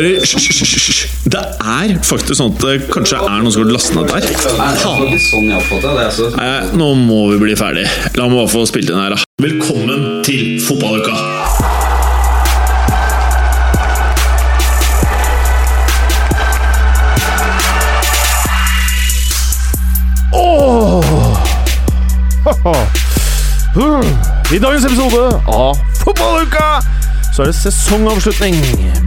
[0.00, 1.06] hører Hysj.
[1.30, 4.16] Det er faktisk sånn at det kanskje er noen som har lastet ned der.
[4.30, 4.40] Ikke
[5.20, 5.50] sånn.
[5.52, 6.24] Altså.
[6.36, 7.86] Nei, nå må vi bli ferdig.
[8.16, 9.18] La meg bare få spilt inn her, da.
[9.44, 11.14] Velkommen til fotballuka!
[24.50, 26.80] I dagens episode av Fotballuka
[27.40, 28.56] så er det sesongavslutning.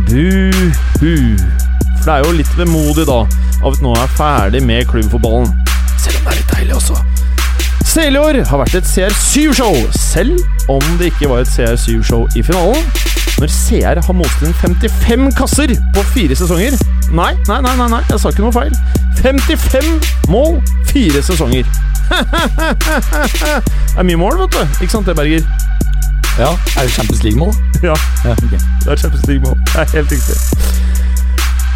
[0.09, 1.37] Bu-hu.
[2.01, 3.19] For det er jo litt vemodig da,
[3.61, 5.51] av at nå er ferdig med klubbfotballen.
[6.01, 6.97] Selv om det er litt deilig også.
[7.85, 12.81] Seljord har vært et CR7-show, selv om det ikke var et CR7-show i finalen.
[13.37, 16.75] Når CR har most inn 55 kasser på fire sesonger
[17.13, 18.73] Nei, nei, nei, nei, nei, jeg sa ikke noe feil.
[19.21, 20.57] 55 mål,
[20.89, 21.69] fire sesonger.
[22.81, 24.81] det er mye mål, vet du.
[24.81, 25.45] Ikke sant det, Berger?
[26.39, 27.53] Ja, Er det Champions League-mål?
[27.83, 27.93] Ja,
[28.25, 28.59] Ja, okay.
[28.83, 29.57] det er Champions League-mål.
[29.65, 30.35] Det er helt riktig.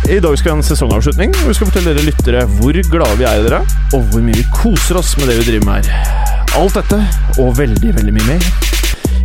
[0.09, 3.17] I dag skal vi ha en sesongavslutning, og vi skal fortelle dere lyttere hvor glade
[3.17, 3.59] vi er i dere,
[3.94, 5.91] og hvor mye vi koser oss med det vi driver med her.
[6.58, 7.00] Alt dette,
[7.39, 8.47] og veldig, veldig mye mer,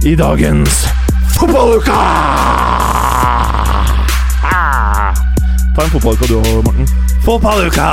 [0.04, 0.82] i dagens
[1.36, 2.00] Fotballuka!
[5.76, 6.88] Ta en fotballuka du òg, Morten.
[7.24, 7.88] Fotballuka!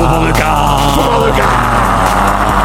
[0.00, 0.50] Fotballuka!
[0.98, 2.63] Fotballuka!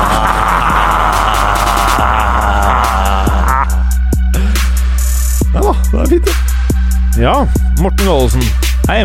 [5.89, 7.23] Ja det er fint, det.
[7.23, 7.35] Ja,
[7.81, 8.43] Morten Gallosen.
[8.89, 9.01] Hei.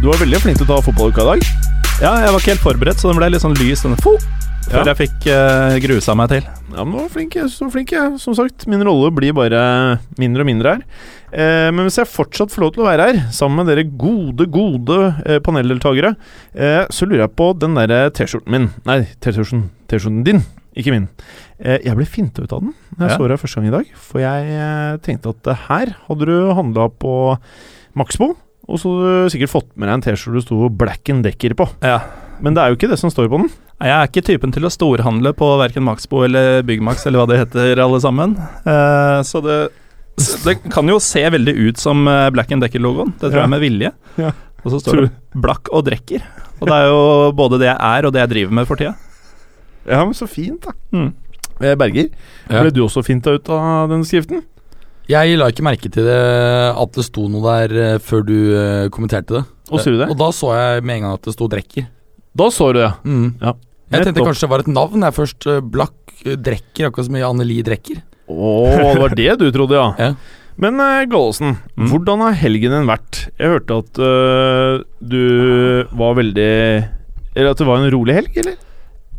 [0.00, 1.48] Du var veldig flink til å ta fotballuka i dag.
[2.02, 4.14] Ja, jeg var ikke helt forberedt, så den ble litt sånn lys denne fo,
[4.66, 4.84] før Ja.
[4.90, 6.46] jeg fikk uh, grusa meg til.
[6.72, 7.36] Ja, men du var flink.
[7.52, 8.16] Så flink jeg.
[8.22, 10.86] Som sagt, min rolle blir bare mindre og mindre her.
[11.32, 14.48] Eh, men hvis jeg fortsatt får lov til å være her, sammen med dere gode,
[14.52, 16.14] gode eh, paneldeltakere,
[16.56, 20.42] eh, så lurer jeg på den derre T-skjorten min Nei, T-skjorten din,
[20.76, 21.08] ikke min.
[21.60, 23.18] Eh, jeg ble finta ut av den da jeg Ja.
[23.18, 23.90] så deg første gang i dag.
[23.96, 27.38] For jeg eh, tenkte at her hadde du handla på
[27.98, 28.32] Maxbo.
[28.68, 31.54] Og så hadde du sikkert fått med deg en T-skjorte du sto Black and Decker
[31.58, 31.66] på.
[31.82, 31.98] Ja.
[32.40, 33.50] Men det er jo ikke det som står på den.
[33.82, 37.40] Jeg er ikke typen til å storhandle på verken Maxbo eller Byggmax eller hva det
[37.42, 38.36] heter, alle sammen.
[38.38, 39.58] Eh, så det,
[40.46, 43.12] det kan jo se veldig ut som eh, Black and Decker-logoen.
[43.18, 43.46] Det tror Ja.
[43.48, 43.92] jeg med vilje.
[44.22, 44.30] Ja.
[44.62, 46.22] Og så står det Blakk og Drekker.
[46.62, 48.94] Og det er jo både det jeg er og det jeg driver med for tida.
[49.88, 50.72] Ja, men så fint, da.
[50.94, 51.12] Mm.
[51.62, 52.08] Eh, Berger,
[52.50, 52.62] Ja.
[52.62, 54.42] ble du også finta ut av denne skriften?
[55.10, 56.18] Jeg la ikke merke til det
[56.78, 59.44] at det sto noe der eh, før du eh, kommenterte det.
[59.72, 60.08] Og du det?
[60.10, 61.86] Og da så jeg med en gang at det sto Drekker.
[62.36, 62.92] Da så du det.
[63.04, 63.26] Mm.
[63.42, 63.54] Ja.
[63.92, 65.02] Jeg tenkte kanskje det var et navn.
[65.04, 67.98] Jeg først Blakk Drekker, akkurat som i Anneli Drekker.
[68.32, 68.52] Å,
[68.94, 69.90] det var det du trodde, ja.
[70.06, 70.14] Ja.
[70.62, 71.86] Men uh, Gallosen, Mm.
[71.88, 73.22] hvordan har helgen din vært?
[73.40, 76.48] Jeg hørte at uh, du var veldig
[77.34, 78.58] Eller at det var en rolig helg, eller?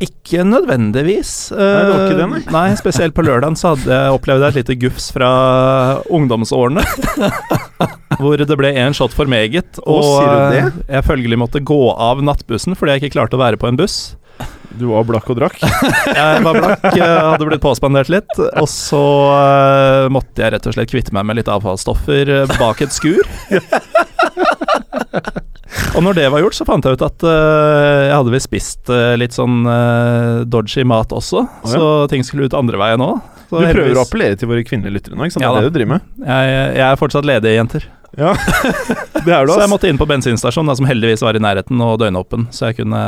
[0.04, 1.32] Ikke nødvendigvis.
[1.54, 2.40] ikke det, nei.
[2.42, 5.30] Eh, nei, spesielt på lørdagen så hadde jeg opplevd et lite gufs fra
[6.12, 6.84] ungdomsårene.
[8.20, 12.76] hvor det ble én shot for meget, og eh, jeg følgelig måtte gå av nattbussen
[12.78, 14.14] fordi jeg ikke klarte å være på en buss.
[14.74, 15.60] Du var blakk og drakk.
[16.18, 19.04] Jeg var blakk, hadde blitt påspandert litt, og så
[19.36, 23.22] eh, måtte jeg rett og slett kvitte meg med litt avfallsstoffer eh, bak et skur.
[25.94, 28.92] Og når det var gjort, så fant jeg ut at uh, jeg hadde visst spist
[28.92, 31.70] uh, litt sånn uh, dodgy mat også, ja.
[31.70, 33.20] så ting skulle ut andre veien òg.
[33.50, 35.44] Du prøver å appellere til våre kvinnelige lyttere nå, ikke sant?
[35.46, 36.06] Ja det er det du driver med?
[36.26, 37.86] jeg, jeg er fortsatt ledig, jenter.
[38.18, 38.32] Ja,
[39.26, 41.98] det er du, Så jeg måtte inn på bensinstasjonen, som heldigvis var i nærheten og
[42.02, 43.02] døgnåpen, så jeg kunne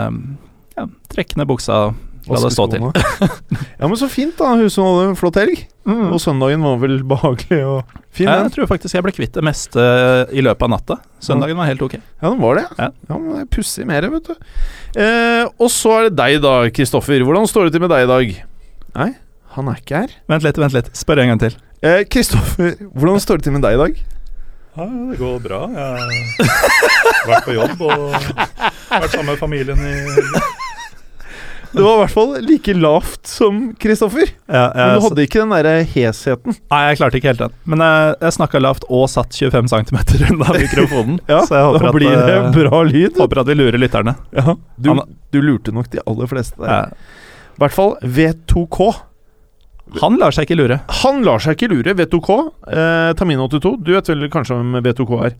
[0.76, 1.88] ja, trekke ned buksa
[2.32, 2.86] la det stå til.
[3.80, 4.54] ja, men så fint, da.
[4.58, 5.62] Hun som hadde en flott helg.
[5.86, 6.08] Mm.
[6.10, 9.44] Og søndagen var vel behagelig og fin, Ja, jeg tror faktisk jeg ble kvitt det
[9.46, 9.84] meste
[10.34, 10.96] i løpet av natta.
[11.22, 11.94] Søndagen var helt ok.
[12.00, 12.66] Ja, den var det.
[12.80, 12.90] Ja.
[13.14, 14.34] men jeg pusser pussig mer, vet du.
[15.02, 17.22] Eh, og så er det deg, da, Kristoffer.
[17.26, 18.34] Hvordan står det til med deg i dag?
[18.96, 19.08] Nei,
[19.56, 20.18] han er ikke her.
[20.30, 20.92] Vent litt, vent litt.
[20.96, 21.56] Spør en gang til.
[21.82, 24.04] Eh, Kristoffer, hvordan står det til med deg i dag?
[24.76, 25.62] Ja, det går bra.
[25.72, 26.48] Jeg
[27.16, 30.64] har vært på jobb og vært sammen med familien i helgen.
[31.72, 34.30] Det var i hvert fall like lavt som Kristoffer.
[34.46, 36.56] Ja, Men du hadde ikke den derre hesheten.
[36.72, 37.56] Nei, jeg klarte ikke helt den.
[37.68, 39.98] Men jeg, jeg snakka lavt og satt 25 cm
[40.30, 41.18] unna mikrofonen.
[41.30, 43.20] Ja, så jeg håper da at, blir det eh, bra lyd.
[43.20, 44.16] Håper at vi lurer lytterne.
[44.36, 44.90] Ja, du,
[45.34, 46.94] du lurte nok de aller fleste der.
[47.56, 48.88] I hvert fall V2K.
[50.02, 50.80] Han lar seg ikke lure.
[51.04, 51.94] Han lar seg ikke lure.
[51.96, 52.38] V2K,
[52.72, 53.76] eh, Tamino82.
[53.86, 55.36] Du vet vel kanskje hvem V2K er?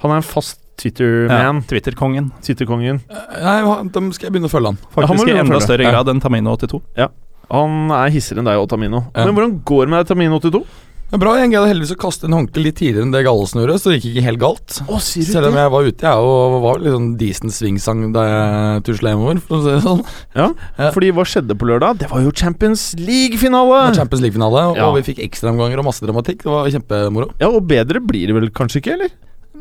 [0.00, 1.62] Han er en fast Twitter-man.
[1.68, 2.30] Twitterkongen.
[2.44, 3.00] Twitter-kongen.
[3.10, 4.78] Nei, hva- da skal jeg begynne å følge han.
[4.96, 5.90] Faktisk i enda større Ja.
[5.98, 6.80] grad enn Tamino82.
[6.96, 7.08] Ja.
[7.50, 9.04] Han er hissigere enn deg og Tamino.
[9.14, 9.24] Ja.
[9.26, 10.64] Men hvordan går det med deg, Tamino82?
[11.10, 13.58] Det er bra, Jeg greide heldigvis å kaste en håndkle litt tidligere enn det Gallosen
[13.58, 14.76] gjorde, så det gikk ikke helt galt.
[14.86, 18.12] Å, sier du Selv om jeg var ute, jeg, og var litt sånn decent svingsang
[18.14, 20.04] da jeg tusla hjemover, for å si det sånn.
[20.36, 20.46] Ja,
[20.78, 20.90] Ja.
[20.94, 21.98] fordi hva skjedde på lørdag?
[21.98, 23.92] Det var jo Champions Det League-finale!
[23.96, 26.44] Champions League-finale, og vi fikk ekstraomganger og masse dramatikk.
[26.44, 27.32] Det var kjempemoro.
[27.40, 29.10] Ja, og bedre blir det vel kanskje ikke, eller?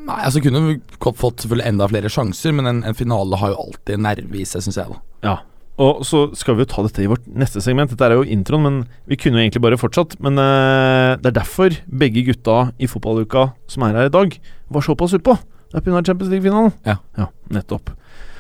[0.10, 4.02] Nei, altså Kunne fått selvfølgelig enda flere sjanser, men en, en finale har jo alltid
[4.02, 4.90] nerve i seg, syns jeg.
[4.90, 5.38] da Ja.
[5.80, 7.94] Og så skal vi jo ta dette i vårt neste segment.
[7.94, 10.18] Dette er jo introen, men vi kunne jo egentlig bare fortsatt.
[10.20, 14.36] Men uh, det er derfor begge gutta i fotballuka som er her i dag,
[14.76, 15.38] var såpass utpå.
[15.70, 16.02] Det er pga.
[16.04, 16.74] Champions League-finalen.
[16.84, 16.98] Ja.
[17.16, 17.30] ja.
[17.56, 17.94] Nettopp.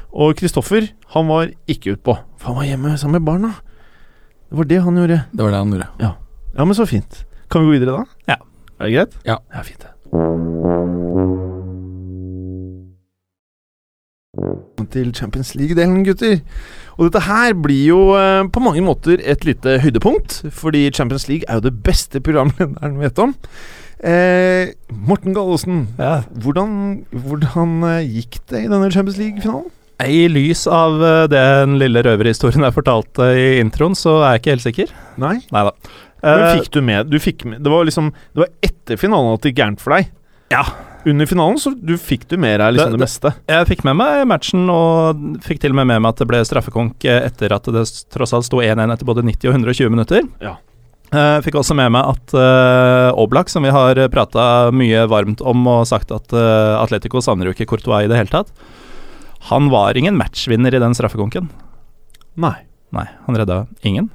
[0.10, 2.18] Og Kristoffer, han var ikke utpå.
[2.42, 3.54] For han var hjemme sammen med barna.
[4.50, 5.22] Det var det han gjorde.
[5.32, 5.90] Det var det han gjorde.
[6.58, 7.24] Ja, men så fint.
[7.48, 8.34] Kan vi gå videre da?
[8.34, 8.40] Ja.
[8.80, 9.16] Er det greit?
[9.28, 9.40] Ja.
[9.54, 9.94] Ja, fint det.
[14.94, 16.40] Til Champions League-delen, gutter.
[16.98, 21.46] Og dette her blir jo eh, på mange måter et lite høydepunkt, fordi Champions League
[21.48, 23.36] er jo det beste programlederen vet om.
[24.00, 26.22] Eh, Morten Gallosen, Ja.
[26.40, 29.70] hvordan, hvordan eh, gikk det i denne Champions League-finalen?
[30.00, 34.54] I lys av eh, den lille røverhistorien jeg fortalte i introen, så er jeg ikke
[34.56, 34.94] helt sikker.
[35.20, 35.34] Nei?
[35.52, 35.74] Nei da.
[36.24, 39.38] Men Eh, fikk du med, du fikk med Det var liksom Det var etter finalen
[39.38, 40.10] at det gikk gærent for deg.
[40.52, 40.66] Ja.
[41.08, 43.34] Under finalen så du fikk du med deg liksom Det- det, meste.
[43.48, 46.42] Jeg fikk med meg matchen, og fikk til og med med meg at det ble
[46.44, 50.28] straffekonk eh, etter at det tross alt sto 1-1 etter både 90 og 120 minutter.
[50.42, 50.58] Ja.
[51.10, 55.66] Uh, fikk også med meg at uh, Oblak, som vi har prata mye varmt om
[55.66, 58.52] og sagt at uh, Atletico savner jo ikke Courtois i det hele tatt,
[59.50, 61.50] han var ingen matchvinner i den straffekonken.
[62.38, 62.60] Nei.
[62.92, 64.10] Nei, han redda ingen.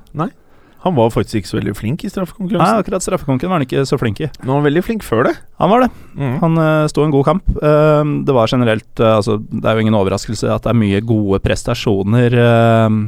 [0.84, 3.96] Han var faktisk ikke så veldig flink i Nei, akkurat straffekonken var han ikke så
[4.00, 4.28] flink i.
[4.42, 5.34] Men han var veldig flink før det.
[5.62, 5.88] Han var det.
[6.12, 6.34] Mm.
[6.42, 7.48] Han uh, sto en god kamp.
[7.56, 11.00] Uh, det var generelt uh, altså, Det er jo ingen overraskelse at det er mye
[11.08, 12.98] gode prestasjoner uh,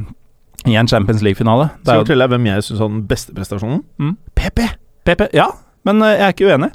[0.65, 1.69] i en Champions League-finale.
[1.77, 3.85] Det Skal er jeg jo fortelle deg hvem jeg syns har den beste prestasjonen?
[4.01, 4.17] Mm.
[4.41, 4.65] PP!
[5.07, 5.47] PP, ja,
[5.87, 6.73] men jeg er ikke uenig.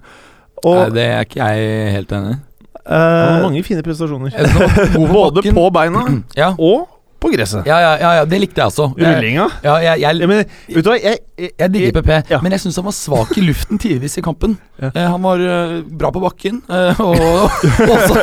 [0.63, 2.41] Nei, det er ikke jeg helt enig i.
[2.83, 4.35] Eh, mange fine prestasjoner.
[5.13, 6.03] Både på beina
[6.37, 6.53] Ja.
[6.59, 6.89] og
[7.23, 7.67] på gresset.
[7.69, 8.89] Ja, ja, ja, ja, det likte jeg også.
[8.99, 9.47] Jeg, Rullinga.
[9.65, 12.41] ja, jeg, jeg, Ja, men vet du hva, jeg, jeg, jeg digger PP, Ja.
[12.43, 14.59] men jeg syns han var svak i luften tidvis i kampen.
[14.83, 14.91] Ja.
[14.95, 17.17] Eh, han var uh, bra på bakken, uh, og
[17.95, 18.23] også,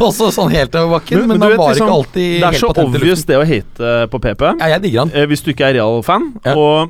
[0.00, 2.58] også sånn helt over bakken, Men- men, men han var liksom, ikke alltid helt patent
[2.58, 2.58] i luften.
[2.58, 4.44] det er så obvious det å hate på PP.
[4.48, 5.12] Ja, jeg digger han.
[5.14, 6.28] Eh, hvis du ikke er Real-fan.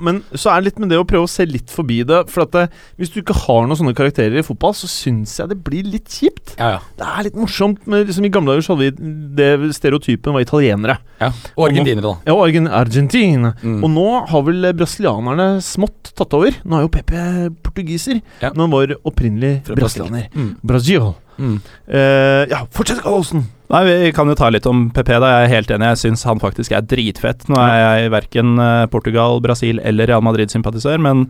[0.05, 2.23] Men så er det litt med det å prøve å se litt forbi det.
[2.31, 2.67] For at det,
[3.01, 6.09] Hvis du ikke har noen sånne karakterer i fotball, så syns jeg det blir litt
[6.09, 6.55] kjipt.
[6.59, 6.81] Ja, ja.
[6.99, 7.83] Det er litt morsomt.
[7.87, 10.99] Men liksom I gamle dager så hadde vi det stereotypen var italienere.
[11.21, 11.33] ja.
[11.57, 12.15] Og argentinere, da.
[12.27, 13.49] Ja, Argen Argentin.
[13.63, 13.79] Mm.
[13.85, 16.55] Og nå har vel brasilianerne smått tatt over.
[16.65, 17.23] Nå er jo Pepe
[17.65, 18.51] portugiser, Ja.
[18.55, 20.29] men han var opprinnelig Fra brasilianer.
[20.35, 20.57] Mm.
[20.63, 21.15] Brasil.
[21.39, 21.61] Mm.
[21.87, 23.45] Uh, ja, fortsett, Gallosen!
[23.71, 25.13] Nei, Vi kan jo ta litt om PP.
[25.21, 25.89] da Jeg er helt enig.
[25.93, 27.47] Jeg syns han faktisk er dritfett.
[27.49, 28.57] Nå er jeg verken
[28.91, 31.27] Portugal, Brasil eller Real Madrid-sympatisør, men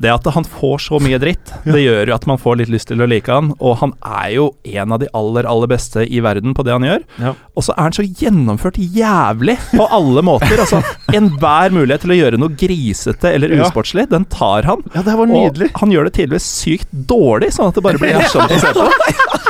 [0.00, 2.88] det at han får så mye dritt, det gjør jo at man får litt lyst
[2.88, 3.50] til å like han.
[3.60, 6.86] Og han er jo en av de aller, aller beste i verden på det han
[6.86, 7.04] gjør.
[7.20, 7.34] Ja.
[7.52, 10.56] Og så er han så gjennomført jævlig på alle måter.
[10.56, 10.80] Altså,
[11.12, 14.84] Enhver mulighet til å gjøre noe grisete eller usportslig, den tar han.
[14.94, 15.72] Ja, det var nydelig.
[15.74, 18.74] Og han gjør det tydeligvis sykt dårlig, sånn at det bare blir morsomt å se
[18.76, 18.88] på.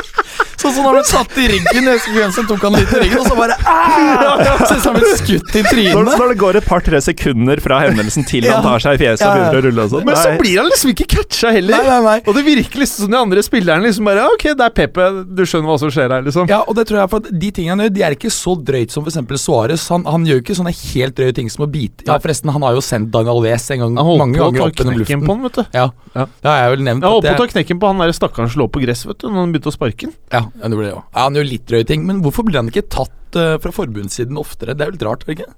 [0.71, 3.19] Sånn så når du satt i ryggen, jeg husker hvem tok han litt i ryggen,
[3.21, 4.55] og så bare ah!
[4.67, 6.17] Så ut som et skutt i Når, trynet.
[6.21, 8.57] når det går et par-tre sekunder fra hendelsen til Ja.
[8.59, 9.49] han tar seg i fjeset og Ja, ja.
[9.51, 10.05] begynner å rulle og sånn.
[10.05, 11.77] Men så blir han liksom ikke catcha heller.
[11.77, 12.17] Nei, nei, nei.
[12.27, 15.43] Og det virker liksom som de andre spillerne liksom bare Ok, det er Pepe, du
[15.43, 16.47] skjønner hva som skjer her, liksom.
[16.49, 18.55] Ja, og det tror jeg for at De tingene han gjør, de er ikke så
[18.57, 19.19] drøyt som f.eks.
[19.41, 19.87] Suárez.
[19.89, 22.61] Han, han gjør jo ikke sånne helt drøye ting som å bite Ja, forresten, han
[22.61, 25.25] har jo sendt Daniel Alves en gang Han mange ganger opp gjennom luften.
[25.25, 25.63] på han, vet du.
[25.73, 25.87] Ja.
[26.15, 26.25] Ja.
[26.43, 27.03] det har jeg vel nevnt.
[27.03, 29.17] Jeg holdt på å ta knekken på han der stakkaren som lå på gress, vet
[29.23, 30.13] du, når han begynte å sparke den.
[30.31, 30.93] Ja, ja, det blir det.
[30.93, 34.39] Ja, han gjør litt drøye ting, men hvorfor blir han ikke tatt uh, fra forbundssiden
[34.39, 34.75] oftere?
[34.77, 35.49] Det er jo litt rart, ikke?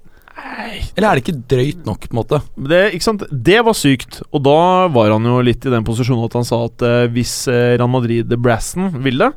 [0.96, 2.40] Eller er det ikke drøyt nok, på en måte?
[2.56, 3.26] Det, ikke sant?
[3.30, 4.56] det var sykt, og da
[4.94, 7.90] var han jo litt i den posisjonen at han sa at uh, hvis uh, Real
[7.92, 9.30] Madrid Brasson ville,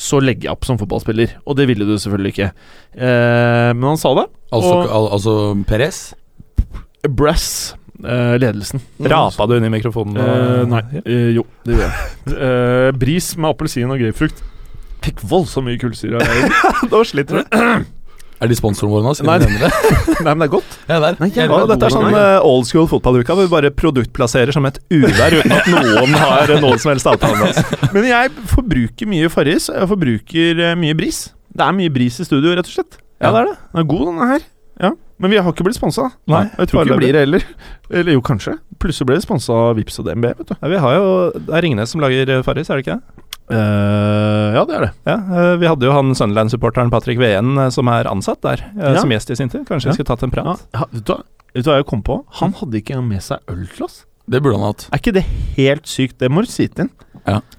[0.00, 1.36] så legger jeg opp som fotballspiller.
[1.44, 2.52] Og det ville du selvfølgelig ikke.
[2.96, 4.30] Uh, men han sa det.
[4.50, 5.36] Altså, Og- al altså
[5.68, 6.00] Perez?
[7.06, 8.80] Brass, Uh, ledelsen.
[9.12, 10.16] Rapa du inn i mikrofonen?
[10.16, 10.80] Uh, nei.
[11.04, 12.06] Uh, jo, det gjør jeg.
[12.30, 14.38] Eh, bris med appelsin og grapefrukt.
[15.04, 16.20] Fikk voldsomt mye kullsyre.
[16.90, 17.58] da sliter du.
[18.40, 19.12] Er de sponsoren våre nå?
[19.28, 19.34] Nei.
[20.24, 20.76] Nei, men det er godt.
[20.88, 21.18] Ja, der.
[21.20, 24.78] Nei, Ja, dette er sånn uh, old school fotballuka hvor vi bare produktplasserer som et
[24.96, 27.90] uvær uten at noen har noen som helst avtale med oss.
[27.92, 29.68] Men jeg forbruker mye Farris.
[29.68, 31.26] Jeg forbruker eh, mye bris.
[31.52, 32.96] Det er mye bris i studio, rett og slett.
[33.20, 33.56] Ja, det er det.
[33.74, 34.48] Den er god, denne her.
[34.80, 34.90] Ja.
[35.20, 36.06] Men vi har ikke blitt sponsa.
[36.32, 37.44] Nei, Jeg tror ikke vi blir det heller.
[37.92, 38.54] Eller jo, kanskje.
[38.80, 40.54] Plutselig ble vi sponsa av Vips og DNB, vet du.
[40.56, 43.26] Ja, vi har jo Det er Ringnes som lager eh, Farris, er det ikke det?
[43.50, 44.90] Eh, ja, det er det.
[45.08, 48.94] Ja, uh, Vi hadde jo han Sunderland-supporteren Patrick Ween uh, som er ansatt der, Ja.
[49.00, 49.66] som gjest i sin tid.
[49.68, 49.92] Kanskje Ja.
[49.94, 50.62] vi skulle tatt en prat?
[50.74, 51.22] ja, vet, du hva?
[51.54, 52.24] vet du hva jeg kom på?
[52.40, 54.04] Han hadde ikke engang med seg øl til oss.
[54.30, 54.88] Det burde han hatt.
[54.92, 55.24] Er ikke det
[55.56, 56.18] helt sykt?
[56.18, 56.90] Det må du si til ham.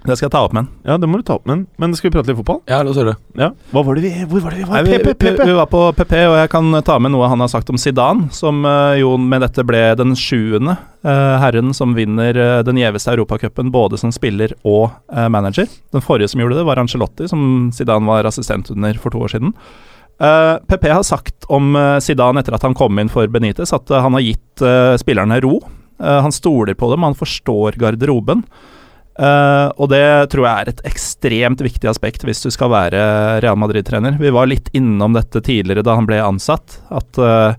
[0.02, 0.68] Det skal jeg ta opp med en.
[0.86, 1.62] Ja, det må du ta opp med en.
[1.80, 2.60] Men skal vi prate litt fotball?
[2.70, 3.40] Ja, la oss gjøre det.
[3.40, 3.48] Ja.
[3.72, 4.88] Hva var det vi Hvor var det vi Nei, var?
[4.88, 5.44] vi, PP, vi, PP.
[5.48, 8.28] vi var på PP, og jeg kan ta med noe han har sagt om Zidane,
[8.34, 13.14] som eh, jo med dette ble den sjuende eh, herren som vinner eh, den gjeveste
[13.14, 14.90] europacupen både som spiller og
[15.32, 15.70] manager.
[15.94, 19.34] Den forrige som gjorde det, var Angelotti, som Zidane var assistent under for to år
[19.36, 19.56] siden.
[20.22, 23.90] Uh, PP har sagt om uh, Zidane etter at han kom inn for Benitez, at
[23.90, 24.62] uh, han har gitt
[25.00, 25.56] spillerne ro.
[26.02, 28.42] Han stoler på dem, han forstår garderoben.
[29.12, 33.04] Eh, og det tror jeg er et ekstremt viktig aspekt hvis du skal være
[33.44, 34.16] Real Madrid-trener.
[34.20, 36.80] Vi var litt innom dette tidligere da han ble ansatt.
[36.92, 37.52] At uh,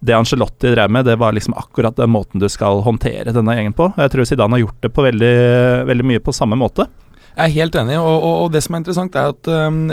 [0.00, 3.76] det Angelotti drev med, det var liksom akkurat den måten du skal håndtere denne gjengen
[3.76, 3.90] på.
[4.00, 5.36] Jeg tror Zidane har gjort det på veldig,
[5.88, 6.88] veldig mye på samme måte.
[7.30, 9.92] Jeg er helt enig, og, og, og det som er interessant, er at um,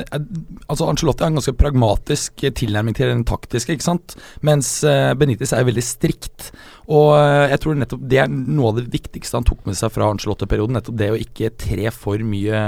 [0.65, 4.15] altså Ancelotti har en ganske pragmatisk tilnærming til den taktiske, ikke sant?
[4.43, 6.49] mens uh, Benitez er veldig strikt.
[6.87, 9.91] Og uh, jeg tror nettopp det er noe av det viktigste han tok med seg
[9.91, 10.77] fra Ancelotti-perioden.
[10.79, 12.61] Nettopp det å ikke tre for mye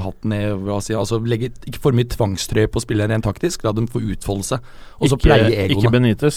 [0.00, 3.66] Hatt hatten ned, hva si, altså legge ikke for mye tvangstrøye på spilleren rent taktisk.
[3.66, 6.32] La dem få utfolde seg, og så pleie Ikke, ikke egoene.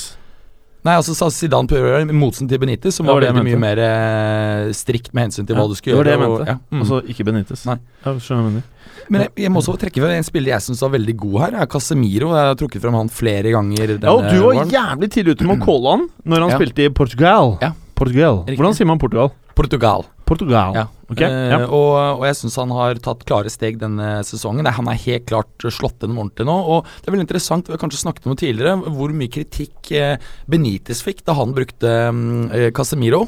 [0.84, 4.72] Nei, altså sa Zidane prøver motsetning til Benitez, som var var veldig mye mer eh,
[4.76, 6.04] strikt med hensyn til hva du skulle gjøre.
[6.12, 6.52] det var det jeg og- mente.
[6.52, 6.82] ja, mm.
[6.84, 7.66] Altså ikke Benitez.
[7.70, 7.78] Nei.
[8.06, 8.64] Ja, skjønner jeg.
[9.10, 11.56] Men jeg, jeg må også trekke frem en spiller jeg syns var veldig god her.
[11.62, 12.30] er Casemiro.
[12.36, 13.96] Jeg har trukket frem han flere ganger.
[14.00, 16.58] Ja, og du var jævlig tidlig ute med å calle han når han Ja.
[16.60, 17.58] spilte i Portugal.
[17.62, 17.72] Ja.
[17.96, 18.44] Portugal.
[18.48, 19.32] Hvordan sier man Portugal?
[19.56, 20.06] Portugal.
[20.28, 20.76] Portugal.
[20.78, 20.86] Ja.
[21.14, 21.28] Okay.
[21.28, 21.60] Eh, ja.
[21.68, 24.66] og, og jeg syns han har tatt klare steg denne sesongen.
[24.66, 26.56] Han er helt klart slått gjennom ordentlig nå.
[26.76, 29.92] Og det er veldig interessant, vi har kanskje snakket om det tidligere, hvor mye kritikk
[29.98, 30.16] eh,
[30.50, 33.28] Benitez fikk da han brukte mm, eh, Casemiro.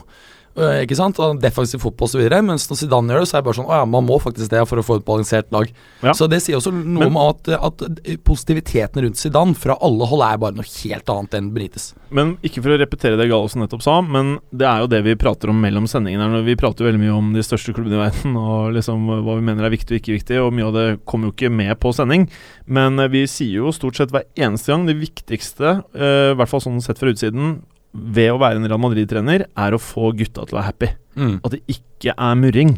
[0.56, 1.20] Eh, ikke sant?
[1.44, 2.24] Defensiv fotball osv.
[2.48, 4.52] Mens når Zidane gjør det, så er det bare sånn Å ja, man må faktisk
[4.54, 5.72] det for å få et balansert lag.
[6.06, 6.14] Ja.
[6.16, 7.84] Så det sier også noe om at, at
[8.28, 11.90] positiviteten rundt Zidane fra alle hold er bare noe helt annet enn Benitez.
[12.16, 15.18] Men ikke for å repetere det Gallosen nettopp sa, men det er jo det vi
[15.20, 16.44] prater om mellom sendingene.
[16.48, 19.48] Vi prater jo veldig mye om de største klubbene i verden og liksom hva vi
[19.52, 21.92] mener er viktig og ikke viktig, og mye av det kommer jo ikke med på
[21.96, 22.30] sending.
[22.66, 26.52] Men eh, vi sier jo stort sett hver eneste gang det viktigste, eh, i hvert
[26.52, 27.58] fall sånn sett fra utsiden,
[27.96, 30.92] ved å være en Real Madrid-trener, er å få gutta til å være happy.
[31.42, 32.76] At det ikke er murring.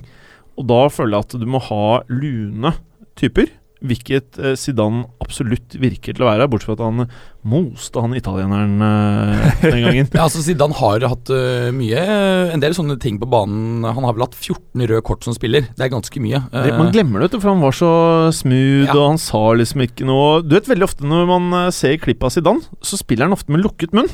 [0.57, 2.75] Og da føler jeg at du må ha lune
[3.17, 3.49] typer.
[3.77, 7.03] Hvilket eh, Zidane absolutt virker til å være, bortsett fra at han
[7.45, 10.07] moste han italieneren eh, den gangen.
[10.17, 13.85] Ja, altså Zidane har hatt uh, mye øh, En del sånne ting på banen.
[13.85, 15.67] Han har vel hatt 14 røde kort som spiller.
[15.77, 16.41] Det er ganske mye.
[16.49, 17.91] Det, Eh, man glemmer det, for han var så
[18.33, 18.95] smooth, Ja.
[18.97, 22.25] og han sa liksom ikke noe Du vet, veldig ofte når man eh, ser klipp
[22.25, 24.09] av Zidane, så spiller han ofte med lukket munn.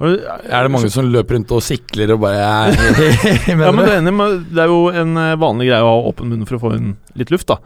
[0.00, 2.40] Er det mange som løper rundt og sikler og bare
[3.50, 4.14] Ja, men det, enig
[4.48, 6.94] Det er jo en eh, vanlig greie å ha åpen munn for å få inn
[7.20, 7.58] litt luft, da.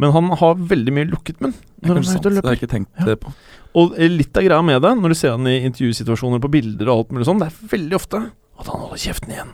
[0.00, 2.36] Men han har veldig mye lukket munn Det når han er ute og det har
[2.40, 2.54] løper.
[2.56, 3.10] jeg ikke tenkt Ja.
[3.12, 3.34] eh, på.
[3.74, 6.88] Og eh, litt av greia med det, når du ser han i intervjusituasjoner på bilder
[6.88, 9.52] og alt mulig sånn, det er veldig ofte at han holder kjeften igjen.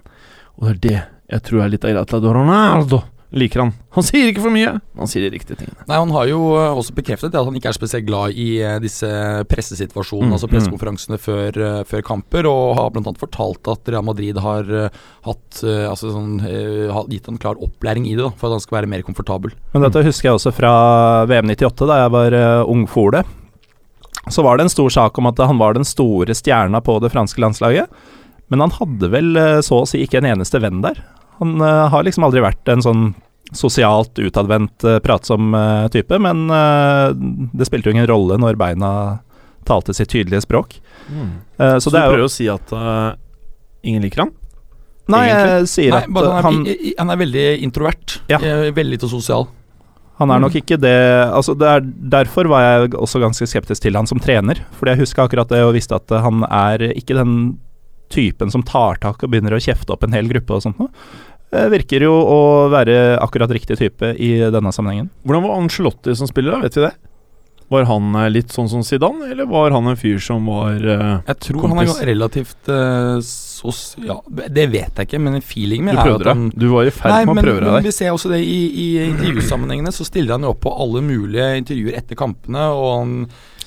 [0.61, 0.99] Og det er det
[1.35, 3.03] jeg tror er litt av greia til Ronaldo
[3.37, 3.73] liker han.
[3.95, 5.85] Han sier ikke for mye, men han sier de riktige tingene.
[5.87, 8.79] Nei, Han har jo øh, også bekreftet at han ikke er spesielt glad i øh,
[8.83, 9.11] disse
[9.51, 13.13] pressesituasjonene, Mm, altså pressekonferansene før, øh, før kamper, og har bl.a.
[13.19, 14.69] fortalt at Real Madrid har
[15.25, 16.39] hatt altså sånn,
[17.11, 19.55] gitt en klar opplæring i det, da, for at han skal være mer komfortabel.
[19.75, 20.73] Men dette husker jeg også fra
[21.31, 23.25] VM 98, da jeg var uh, ungfole.
[24.31, 27.11] Så var det en stor sak om at han var den store stjerna på det
[27.15, 27.89] franske landslaget.
[28.51, 30.99] Men han hadde vel eh, så å si ikke en eneste venn der.
[31.41, 33.05] Han eh, har liksom aldri vært en sånn
[33.57, 37.09] sosialt utadvendt, uh, pratsom eh, type, men eh,
[37.59, 38.91] det spilte jo ingen rolle når beina
[39.67, 40.77] talte sitt tydelige språk.
[41.11, 43.17] Eh, Så, så du det er prøver jo å si at uh,
[43.83, 44.31] ingen liker han?
[45.11, 48.21] Nei, jeg sier Nei, at eh, han, han, er, i- han er veldig introvert.
[48.31, 48.39] Ja.
[48.39, 49.49] eh, Veldig lite sosial.
[50.21, 50.93] Han er nok ikke det
[51.33, 51.81] Altså det er
[52.13, 54.61] Derfor var jeg også ganske skeptisk til han som trener.
[54.77, 57.35] Fordi jeg huska akkurat det og visste at eh, han er ikke den
[58.13, 60.91] typen som tar tak og begynner å kjefte opp en hel gruppe og sånt noe.
[61.51, 62.41] Eh, Virker jo å
[62.71, 65.11] være akkurat riktig type i denne sammenhengen.
[65.27, 66.67] Hvordan var Angelotti som spiller, da?
[66.67, 66.95] Vet vi det?
[67.71, 71.21] Var han eh, litt sånn som Zidane, eller var han en fyr som var uh,
[71.29, 72.01] Jeg tror han Kompis.
[72.03, 76.57] er relativt uh, sosial Det vet jeg ikke, men feelingen min er at han deg.
[76.59, 78.89] Du var i ferd med å prøve prøve men vi ser også det i, i
[79.05, 79.95] intervjusammenhengene.
[79.95, 83.15] Så stiller han jo opp på alle mulige intervjuer etter kampene, og han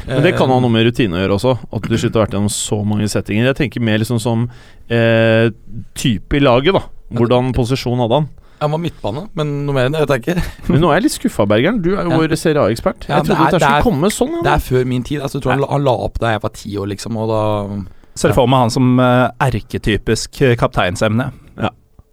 [0.09, 1.55] Men det kan ha noe med rutine å gjøre også.
[1.71, 3.47] At du slutter å vært gjennom så mange settinger.
[3.53, 4.49] Jeg tenker mer liksom som
[4.91, 5.47] eh,
[5.95, 6.83] type i laget, da.
[7.19, 8.29] Hvordan posisjon hadde han?
[8.63, 10.43] Han var midtbane, men noe mer enn det vet jeg ikke.
[10.71, 11.81] Men nå er jeg litt skuffa, Bergeren.
[11.83, 12.17] Du er jo Ja.
[12.21, 13.07] vår Serie A-ekspert.
[13.09, 14.43] Ja, jeg trodde det er- det er- skulle komme sånn.
[14.43, 15.19] Det er før min tid.
[15.21, 17.27] Altså, jeg tror han, la- han la opp da jeg var ti år, liksom, og
[17.29, 17.83] da
[18.15, 21.69] Ser for meg han som erketypisk erketypisk Ja.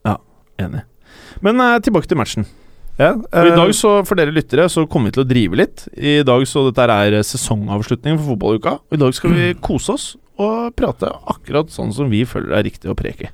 [0.06, 0.16] ja,
[0.58, 0.82] Enig.
[1.42, 2.46] Men eh, tilbake til matchen.
[2.98, 5.56] Ja, Og I eh, dag, så for dere lyttere, så kommer vi til å drive
[5.56, 5.88] litt.
[5.96, 8.72] I dag så Dette er sesongavslutningen for fotballuka.
[8.90, 12.62] Og I dag skal vi kose oss og prate akkurat sånn som vi føler er
[12.64, 13.30] riktig å preke.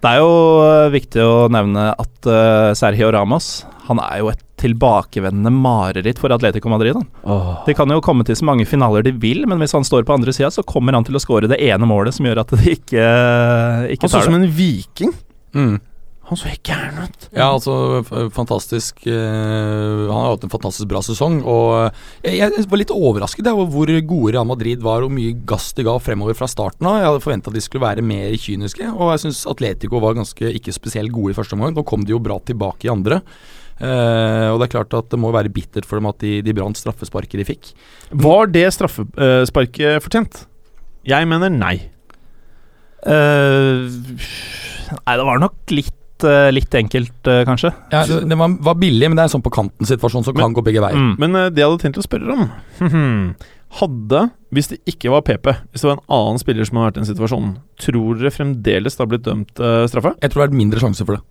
[0.00, 4.40] Det er jo eh, viktig å nevne at uh, Sergio Ramos Han er jo et
[4.60, 6.96] tilbakevendende mareritt for Atletico Madrid.
[6.96, 7.06] Han.
[7.64, 10.18] De kan jo komme til så mange finaler de vil, men hvis han står på
[10.18, 12.74] andre sida, så kommer han til å skåre det ene målet som gjør at de
[12.76, 13.06] ikke,
[13.96, 15.14] ikke Han så tar ut som en viking.
[15.56, 15.78] Mm.
[16.30, 17.24] Han så helt gæren ut.
[17.34, 21.40] Ja, altså fantastisk uh, Han har hatt en fantastisk bra sesong.
[21.42, 21.90] Og
[22.22, 25.86] jeg, jeg var litt overrasket over hvor gode Real Madrid var, og mye gass de
[25.88, 27.00] ga fremover fra starten av.
[27.00, 30.54] Jeg hadde forventa at de skulle være mer kyniske, og jeg syns Atletico var ganske
[30.60, 31.74] ikke spesielt gode i første omgang.
[31.74, 33.20] Nå kom de jo bra tilbake i andre.
[33.80, 36.54] Uh, og det er klart at det må være bittert for dem at de, de
[36.54, 37.72] brant straffesparket de fikk.
[38.12, 40.44] Var det straffesparket fortjent?
[41.08, 41.78] Jeg mener nei.
[43.00, 47.72] Uh, nei, det var nok litt, eh, litt enkelt, eh, kanskje.
[47.92, 50.44] Ja, det det var, var billig, men det er en sånn på kanten-situasjon som Men-
[50.48, 50.96] kan gå begge veier.
[50.96, 51.14] Mm.
[51.18, 52.50] Men eh, det jeg hadde tenkt å spørre om
[53.80, 56.96] Hadde, hvis det ikke var PP, hvis det var en annen spiller som hadde vært
[56.96, 59.52] i den situasjonen, tror dere fremdeles det har blitt dømt
[59.86, 60.16] straffe?
[60.18, 61.22] Jeg tror det er mindre sjanse for det.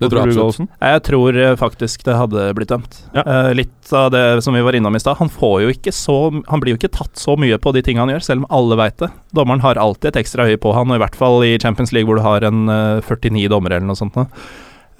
[0.00, 0.70] Det tror jeg absolutt.
[0.80, 2.96] Jeg tror eh, faktisk det hadde blitt dømt.
[3.12, 3.24] Ja.
[3.26, 5.18] Uh, litt av det som vi var innom i stad.
[5.20, 8.50] Han Han blir jo ikke tatt så mye på de tingene han gjør, selv om
[8.50, 9.10] alle veit det.
[9.36, 12.08] Dommeren har alltid et ekstra øye på han, og i hvert fall i Champions League
[12.08, 14.16] hvor du har en uh, 49 dommere eller noe sånt.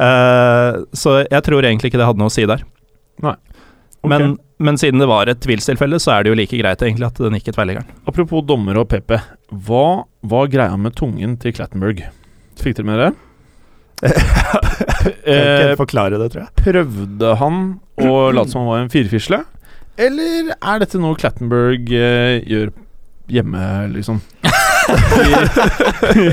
[0.00, 2.64] Eh, så jeg tror egentlig ikke det hadde noe å si der.
[3.20, 3.36] Ok.
[4.08, 7.18] Men, men siden det var et tvilstilfelle, så er det jo like greit egentlig at
[7.20, 7.90] den gikk i tverrliggeren.
[8.08, 9.18] Apropos dommer og PP.
[9.66, 12.06] Hva var greia med tungen til Clattenburg?
[12.60, 13.10] Fikk dere med det?
[15.30, 16.50] Eh, forklare det, tror jeg.
[16.58, 17.56] prøvde han
[18.02, 19.38] å late som han var en firfisle?
[20.00, 22.72] Eller er dette noe Clattenberg eh, gjør
[23.30, 23.62] hjemme,
[23.94, 24.18] liksom?
[26.16, 26.24] I,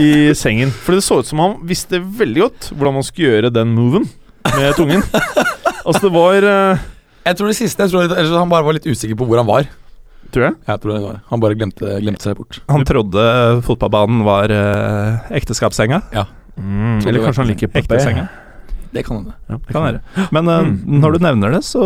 [0.00, 0.08] I
[0.38, 0.70] sengen.
[0.72, 4.08] For det så ut som han visste veldig godt hvordan man skulle gjøre den moven
[4.54, 5.04] med tungen.
[5.82, 6.86] Altså, det var eh,
[7.28, 7.84] Jeg tror det siste.
[7.84, 9.68] Jeg tror ellers han bare var litt usikker på hvor han var.
[10.32, 10.58] Tror jeg.
[10.68, 12.58] Jeg tror det var Han bare glemte, glemte seg bort.
[12.68, 13.22] Han trodde
[13.68, 16.02] fotballbanen var eh, ekteskapssenga.
[16.58, 18.28] Mm, eller kanskje han liker Ekte senga.
[18.90, 19.34] Det kan hende.
[19.50, 20.00] Ja, Kan være.
[20.32, 21.00] Men uh, Mm.
[21.02, 21.82] når du nevner det, så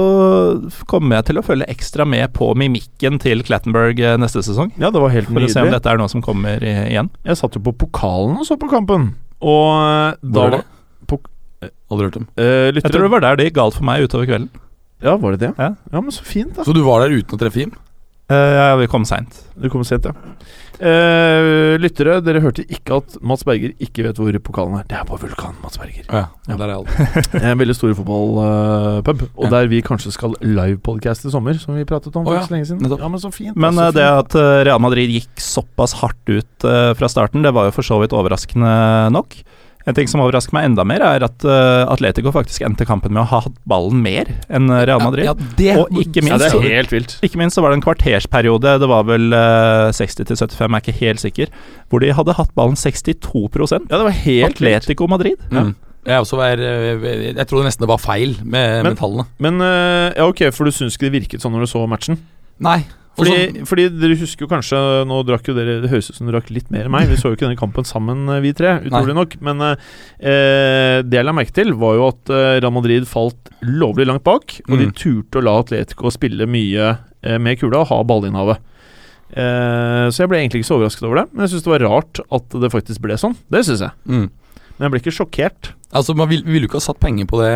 [0.86, 4.70] kommer jeg til å følge ekstra med på mimikken til Clattenburg eh, neste sesong.
[4.78, 5.48] Ja, det var helt nydelig.
[5.50, 7.10] For å se om dette er noe som kommer i, igjen.
[7.26, 9.10] Jeg satt jo på pokalen og så på kampen.
[9.42, 10.62] Og eh, da var det?
[11.92, 12.26] Aldri hørt om.
[12.40, 14.48] eh, Jeg tror det var der det gikk galt for meg utover kvelden.
[15.02, 15.50] Ja, var det det?
[15.58, 15.72] Ja.
[15.92, 16.64] ja, men så fint, da.
[16.64, 17.72] Så du var der uten å treffe Jim?
[18.30, 19.42] Eh, ja, vi kom seint.
[19.58, 20.14] Du kom sent, ja.
[20.82, 24.86] Eh, lyttere, dere hørte ikke at Mats Berger ikke vet hvor pokalen er.
[24.90, 26.08] Det er på Vulkan, Mats Berger.
[26.08, 26.56] Ja, ja.
[26.58, 27.22] Der er jeg aldri.
[27.52, 29.50] En veldig stor fotballpub, og Ja.
[29.54, 32.56] der vi kanskje skal livepodcaste i sommer, som vi pratet om for for ja, så
[32.56, 32.98] lenge siden.
[32.98, 33.56] Ja, men så fint.
[33.56, 34.34] Men da, eh, så det fint.
[34.34, 38.00] at Real Madrid gikk såpass hardt ut uh, fra starten, det var jo for så
[38.02, 38.72] vidt overraskende
[39.14, 39.38] nok.
[39.88, 43.24] En ting som overrasker meg enda mer, er at uh, Atletico faktisk endte kampen med
[43.24, 45.26] å ha hatt ballen mer enn eh, Real Madrid.
[45.26, 47.16] Ja, det, Og ikke ja, det er helt vilt.
[47.26, 50.68] Ikke minst så var det en kvartersperiode, det var vel uh, 60 til 75, jeg
[50.78, 51.54] er ikke helt sikker,
[51.90, 53.48] hvor de hadde hatt ballen 62
[53.88, 54.76] Ja, det var helt vilt.
[54.76, 55.40] Atletico Madrid.
[55.50, 55.74] Mm.
[56.02, 59.26] Jeg, var, eh, jeg trodde nesten det var feil med, Men- med tallene.
[59.38, 62.18] Men eh, ja, ok, for du syns ikke det virket sånn når du så matchen?
[62.62, 62.82] Nei.
[63.12, 66.38] Fordi, fordi dere husker jo kanskje Nå drakk jo dere Det høres ut som dere
[66.38, 67.10] drakk litt mer enn meg.
[67.10, 69.36] Vi så jo ikke denne kampen sammen, eh, vi tre, utrolig nok.
[69.44, 74.06] Men eh, det jeg la merke til, var jo at eh, Real Madrid falt lovlig
[74.08, 74.56] langt bak.
[74.68, 74.94] Og de Mm.
[74.96, 76.88] turte å la Atletico spille mye
[77.22, 78.58] eh, med kula og ha ballinnhavet.
[79.32, 81.26] Eh, så jeg ble egentlig ikke så overrasket over det.
[81.32, 83.36] Men jeg syns det var rart at det faktisk ble sånn.
[83.52, 83.92] Det syns jeg.
[84.08, 84.26] mm.
[84.78, 85.72] Men jeg ble ikke sjokkert.
[85.92, 87.52] Altså, Man ville vil jo ikke ha satt penger på det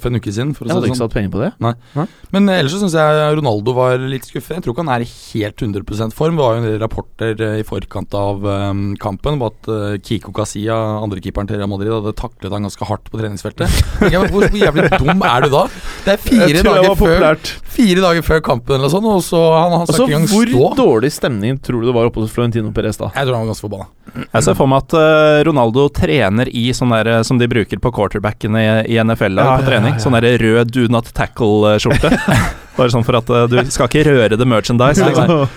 [0.00, 0.54] for en uke siden.
[0.56, 1.10] For å Jeg hadde ikke sånn.
[1.10, 2.06] satt penger på det.
[2.32, 4.56] Men ellers så syns jeg Ronaldo var litt skuffet.
[4.56, 6.38] Jeg tror ikke han er i helt 100% form.
[6.38, 9.98] Det var jo en del rapporter eh, i forkant av um, kampen om at uh,
[10.00, 13.68] Kiko Casilla, andrekeeperen til Real Madrid, hadde taklet han ganske hardt på treningsfeltet.
[14.12, 15.66] Jeg, hvor, hvor jævlig dum er du da?
[16.06, 17.38] Det er fire, dager før,
[17.76, 20.48] fire dager før kampen eller sånn, og så han har Altså, sagt ikke engang hvor
[20.48, 20.72] stå.
[20.80, 23.10] dårlig stemning tror du det var oppe hos Florentino Perez da?
[23.12, 23.88] Jeg tror han var ganske forbanna.
[24.32, 27.90] Jeg ser for meg at uh, Ronaldo trener i sånn der som de bruker på
[27.92, 29.96] quarterbackene i, NFL Ja, på trening.
[29.96, 30.02] ja, ja.
[30.04, 32.10] Sånn der rød do not tackle-skjorte.
[32.76, 35.02] Bare sånn for at eh, du skal ikke røre the merchandise.
[35.08, 35.48] Liksom.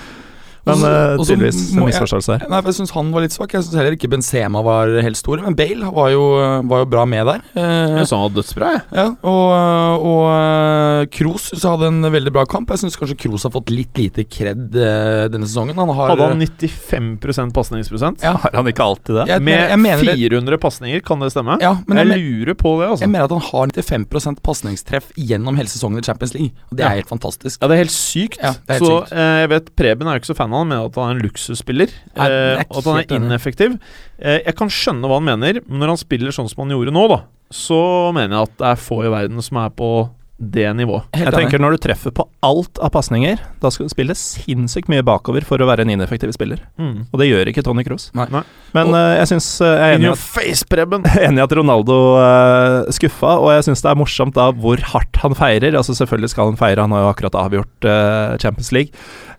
[0.76, 2.50] Men Og så- eh, tydeligvis en misforståelse her.
[2.50, 3.52] Nei, for Jeg syns han var litt svak.
[3.52, 5.42] Jeg syns heller ikke Benzema var helt stor.
[5.42, 6.24] Men Bale var jo,
[6.70, 7.42] var jo bra med der.
[7.56, 8.82] Eh, Jeg sa han var dødsbra, jeg.
[8.94, 12.70] Ja, og, og Kroos syns jeg hadde en veldig bra kamp.
[12.74, 15.76] Jeg syns kanskje Kroos har fått litt lite kred eh, denne sesongen.
[15.80, 18.24] Han har Hadde han 95% pasningsprosent?
[18.24, 18.34] Ja.
[18.38, 19.26] Har han ikke alltid det?
[19.32, 21.58] jeg, Med jeg mener det, 400 pasninger, kan det stemme?
[21.62, 23.04] ja, men jeg, jeg lurer på det, altså.
[23.06, 26.52] jeg mener at han har 95% pasningstreff gjennom hele sesongen i Champions League.
[26.72, 26.92] Og det Ja.
[26.92, 27.60] er helt fantastisk.
[27.62, 28.38] Ja, det er helt sykt.
[28.42, 29.14] Ja, er helt så sykt.
[29.14, 31.18] eh, jeg vet Preben er jo ikke så fan av han, men at han er
[31.18, 31.96] en luksusspiller.
[32.16, 33.80] Er Eh, og at han er ineffektiv.
[34.20, 36.94] Eh, jeg kan skjønne hva han mener, men når han spiller sånn som han gjorde
[36.96, 37.82] nå, da, så
[38.16, 39.92] mener jeg at det er få i verden som er på
[40.40, 41.04] det nivået.
[41.14, 44.88] Helt Jeg tenker Når du treffer på alt av pasninger, da skal du spille sinnssykt
[44.92, 46.62] mye bakover for å være en ineffektiv spiller.
[46.80, 47.10] Mm.
[47.12, 48.10] Og det gjør ikke Tony Cross.
[48.16, 48.28] Nei.
[48.32, 48.44] Nei.
[48.74, 51.98] Men Og- eh, jeg syns jeg er at face, Jeg er enig i at Ronaldo
[52.16, 55.76] uh, skuffa, og jeg syns det er morsomt da hvor hardt han feirer.
[55.76, 58.92] Altså Selvfølgelig skal han feire, han har jo akkurat avgjort uh, Champions League,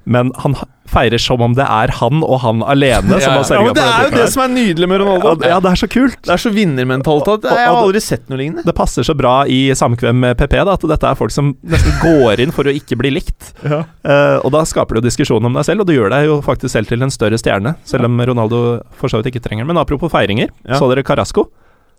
[0.05, 0.55] men han
[0.91, 3.75] feirer som om det er han og han alene som Ja, har Ja, sørga men
[3.77, 5.47] Det er jo det som er nydelig med Ronaldo.
[5.47, 6.17] ja, det er så kult.
[6.27, 7.45] Det er så vinnermentalitet.
[7.47, 8.65] Jeg har aldri sett noe lignende.
[8.67, 11.95] Det passer så bra i samkvem med PP da, at dette er folk som nesten
[12.03, 13.53] går inn for å ikke bli likt.
[13.63, 16.73] Eh, og da skaper du diskusjon om deg selv, og du gjør deg jo faktisk
[16.75, 17.77] selv til en større stjerne.
[17.87, 19.71] Selv om Ronaldo for så vidt ikke trenger det.
[19.75, 20.75] Men apropos feiringer, Ja.
[20.81, 21.47] så dere Carasco?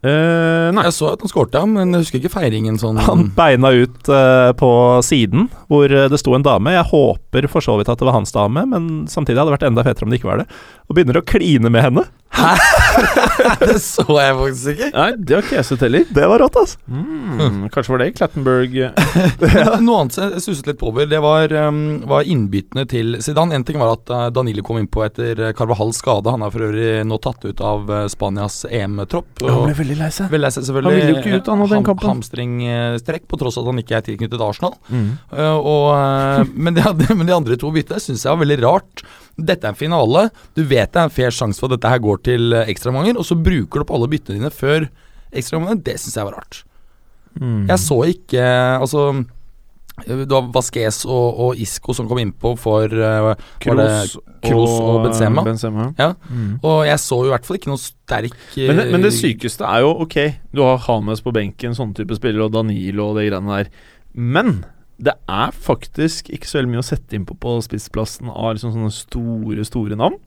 [0.02, 0.84] Eh, nei.
[0.88, 2.98] Jeg så at han skårte, men jeg husker ikke feiringen sånn.
[3.06, 4.72] Han beina ut uh, på
[5.06, 6.74] siden hvor eh, det sto en dame.
[6.74, 9.68] Jeg håper for så vidt at det var hans dame, men samtidig hadde det vært
[9.70, 10.48] enda fetere om det ikke var det.
[10.90, 12.08] Og begynner å kline med henne.
[13.62, 14.90] det så jeg faktisk ikke.
[14.96, 16.06] nei, det har ikke jeg sett heller.
[16.16, 16.80] Det var rått, altså.
[16.88, 21.54] Mm, kanskje var det Clattenburg Men Noe annet jeg susset litt på over, det var,
[21.68, 23.56] um, var innbyttene til Zidane.
[23.58, 26.32] En ting var at uh, Danilo kom innpå etter Carvahals skade.
[26.34, 29.44] Han er for øvrig nå tatt ut av uh, Spanias EM-tropp.
[29.46, 30.32] Han ble veldig lei seg.
[30.32, 32.12] Han ville jo ikke ut, han, av den kampen.
[32.16, 34.78] Hamstringstrekk, på tross av at han ikke er tilknyttet Arsenal.
[34.90, 35.10] Mm.
[35.34, 38.62] Uh, og, uh, men, de, andre- men de andre to byttene syns jeg var veldig
[38.66, 39.06] rart.
[39.46, 40.30] Dette er en finale.
[40.56, 43.18] Du vet det er en fair sjanse for at dette her går til uh, ekstraomganger,
[43.18, 44.88] og så bruker du opp alle byttene dine før
[45.32, 45.84] ekstraomgangene.
[45.86, 46.64] Det syns jeg var rart.
[47.40, 47.68] Mm.
[47.70, 48.42] Jeg så ikke
[48.82, 49.04] Altså
[50.02, 53.86] det var Vasques og, og Isco som kom innpå for uh, det
[54.42, 55.44] Kroos og Benzema?
[55.46, 55.86] Benzema.
[56.00, 56.08] Ja.
[56.32, 56.56] Mm.
[56.66, 59.68] Og jeg så i hvert fall ikke noe sterk Men, det- men det eh, sykeste
[59.68, 60.16] er jo Ok,
[60.56, 63.70] du har Hames på benken, sånne type spillere, og Danilo og de greiene der.
[64.18, 64.64] Men
[65.02, 68.94] det er faktisk ikke så veldig mye å sette innpå på spissplassen av liksom sånne
[68.94, 70.20] store, store navn.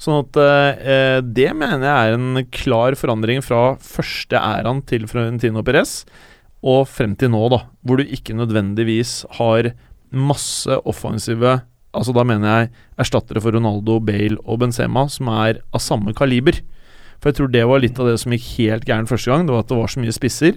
[0.00, 5.64] Sånn at eh, det mener jeg er en klar forandring fra første æraen til Florentino
[5.66, 6.00] Perez
[6.62, 7.64] og frem til nå, da.
[7.84, 9.74] Hvor du ikke nødvendigvis har
[10.12, 11.60] masse offensive
[11.92, 12.68] Altså Da mener jeg
[13.02, 16.56] erstattere for Ronaldo, Bale og Benzema, som er av samme kaliber.
[17.20, 19.44] For jeg tror det var litt av det som gikk helt gærent første gang.
[19.44, 20.56] Det var at det var så mye spisser.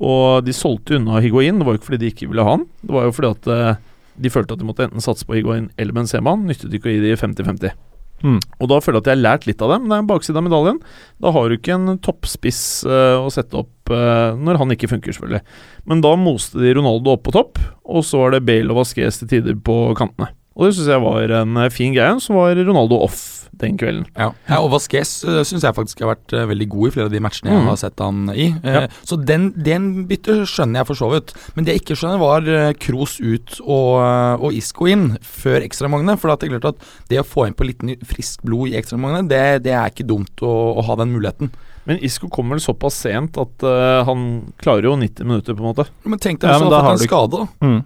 [0.00, 1.60] Og de solgte unna Higuain.
[1.60, 2.66] Det var jo ikke fordi de ikke ville ha han.
[2.82, 3.84] Det var jo fordi at eh,
[4.20, 6.34] de følte at de måtte enten satse på Higuain eller Benzema.
[6.38, 7.78] Nyttet ikke å gi de 50-50.
[8.20, 8.40] Mm.
[8.60, 10.10] Og da føler jeg at jeg har lært litt av det, men det er en
[10.10, 10.80] bakside av medaljen.
[11.24, 15.16] Da har du ikke en toppspiss eh, å sette opp eh, når han ikke funker,
[15.16, 15.40] selvfølgelig.
[15.88, 19.22] Men da moste de Ronaldo opp på topp, og så var det Bale og Vasquez
[19.22, 20.32] til tider på kantene.
[20.58, 22.16] Og det syns jeg var en eh, fin greie.
[22.20, 23.20] Så var Ronaldo off
[23.60, 24.06] den kvelden.
[24.16, 27.08] Ja, ja og Vasques uh, syns jeg faktisk har vært eh, veldig god i flere
[27.10, 27.66] av de matchene jeg Mm.
[27.68, 28.46] har sett han i.
[28.64, 28.82] Eh, Ja.
[29.04, 31.34] Så den, den byttet skjønner jeg for så vidt.
[31.54, 36.16] Men det jeg ikke skjønner, var Kroos ut og, eh, og Isco inn før ekstramangene.
[36.18, 38.78] For at det er klart at det å få inn på litt friskt blod i
[38.80, 41.52] ekstramangene, det, det er ikke dumt å, å ha den muligheten.
[41.88, 45.72] Men Isco kommer vel såpass sent at eh, han klarer jo 90 minutter, på en
[45.74, 45.86] måte.
[46.04, 47.66] Men tenk deg hvis du da har fått en skade, da.
[47.66, 47.80] Mm.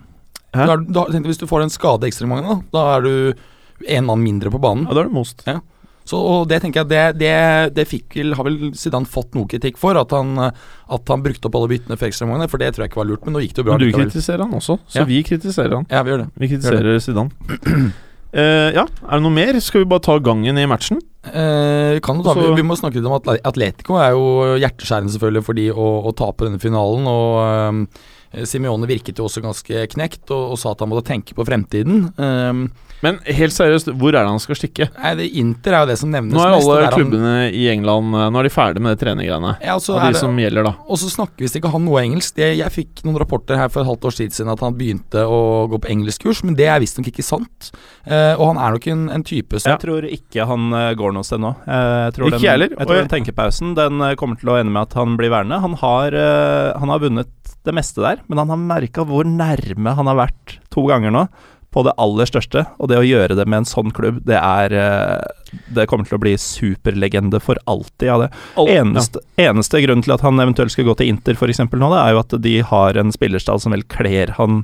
[0.55, 2.79] Da, er- da tenk deg hvis du får en skade i ekstramangene, da.
[2.79, 3.35] Da er du
[3.91, 4.87] en mann mindre på banen.
[4.87, 5.43] Ja, da er det most.
[6.05, 9.49] Så og det tenker jeg det, det, det fikk vel, har vel Zidane fått noe
[9.49, 10.51] kritikk for, at han, eh,
[10.93, 12.49] at han brukte opp alle byttene for ekstramangene.
[12.53, 13.87] For det tror jeg ikke var lurt, men nå gikk det jo bra Men du
[13.89, 14.11] likevel.
[14.13, 15.05] kritiserer han også, så Ja.
[15.09, 15.87] vi kritiserer han.
[15.91, 16.29] Ja, vi gjør det.
[16.39, 17.31] Vi kritiserer Zidane.
[18.35, 19.55] Eh, ja, er det noe mer?
[19.63, 20.99] Skal vi bare ta gangen i matchen?
[21.23, 23.95] Eh, kan jo ta, Så- vi, vi må snakke litt om at Atletico.
[23.95, 27.07] er jo hjerteskjærende selvfølgelig for de å, å tape denne finalen.
[27.07, 27.87] Og
[28.49, 32.09] Simione virket jo også ganske knekt og, og sa at han måtte tenke på fremtiden.
[32.19, 32.67] Um,
[33.05, 34.87] Men helt seriøst, hvor er det han skal stikke?
[34.97, 36.65] nei, det Inter er jo det som nevnes Nå er mest.
[36.65, 39.53] alle er han- klubbene i England eh, Nå er de ferdig med de treninggreiene.
[39.61, 40.73] Ja, altså, Av er de det- som gjelder, da.
[40.89, 42.35] Og så snakker visst ikke han noe engelsk.
[42.41, 45.21] Det, jeg fikk noen rapporter her for et halvt års tid siden at han begynte
[45.29, 47.71] å gå på engelskkurs, men det er visstnok ikke sant.
[48.07, 51.13] Eh, og han er nok en, en type som Jeg tror ikke han eh, går
[51.13, 51.55] noe sted nå.
[51.67, 54.59] Eh, Jeg tror Ikke den, heller, Jeg og tror den tenkepausen den kommer til å
[54.61, 55.61] ende med at han blir værende.
[55.61, 56.11] Han har,
[56.79, 57.29] han har vunnet
[57.65, 61.29] det meste der, men han har merka hvor nærme han har vært to ganger nå.
[61.75, 62.65] På det aller største.
[62.79, 66.19] Og det å gjøre det med en sånn klubb, det er eh, Det kommer til
[66.19, 68.31] å bli superlegende for alltid av det.
[68.79, 72.15] Eneste, eneste grunn til at han eventuelt skal gå til Inter eksempel nå, det er
[72.15, 74.63] jo at de har en spillerstall som vel kler han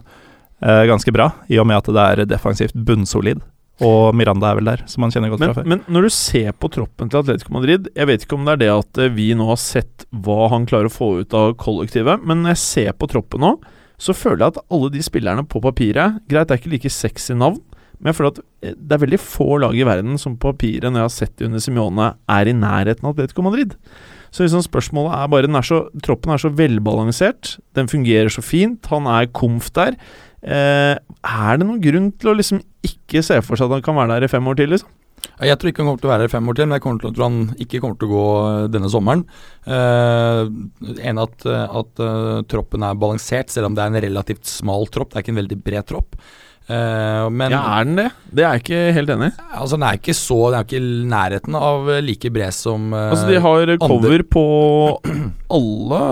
[0.62, 3.42] eh, ganske bra, i og med at det er defensivt bunnsolid.
[3.86, 5.68] Og Miranda er vel der, som han kjenner godt Men, fra før.
[5.72, 8.60] men når du ser på troppen til Atletico Madrid Jeg vet ikke om det er
[8.60, 12.26] det at eh, vi nå har sett hva han klarer å få ut av kollektivet,
[12.26, 13.54] men når jeg ser på troppen nå,
[14.00, 17.34] så føler jeg at alle de spillerne på papiret Greit, det er ikke like sexy
[17.36, 17.60] navn,
[18.00, 20.88] men jeg føler at eh, det er veldig få lag i verden som på papiret,
[20.88, 23.76] når jeg har sett under Simione, er i nærheten av Atletico Madrid.
[24.30, 28.86] Så liksom spørsmålet er bare er så, Troppen er så velbalansert, den fungerer så fint,
[28.88, 29.98] han er komf der.
[30.40, 33.98] Eh, er det noen grunn til å liksom ikke se for seg at han kan
[33.98, 34.88] være der i fem år til, liksom?
[35.40, 37.14] Jeg tror ikke han kommer til å være her fem år til, men jeg tror
[37.14, 39.24] til han ikke kommer til å gå eh, denne sommeren.
[39.66, 40.44] Uh,
[41.04, 45.12] en at, at uh, troppen er balansert, selv om det er en relativt smal tropp.
[45.12, 46.18] Det er ikke en veldig bred tropp.
[46.70, 48.08] Uh, men Ja, er den det?
[48.30, 49.46] Det er jeg ikke helt enig i.
[49.58, 53.08] altså, den er ikke så Den er ikke i nærheten av like bred som uh,
[53.08, 54.44] Altså, de har cover på
[55.56, 56.02] alle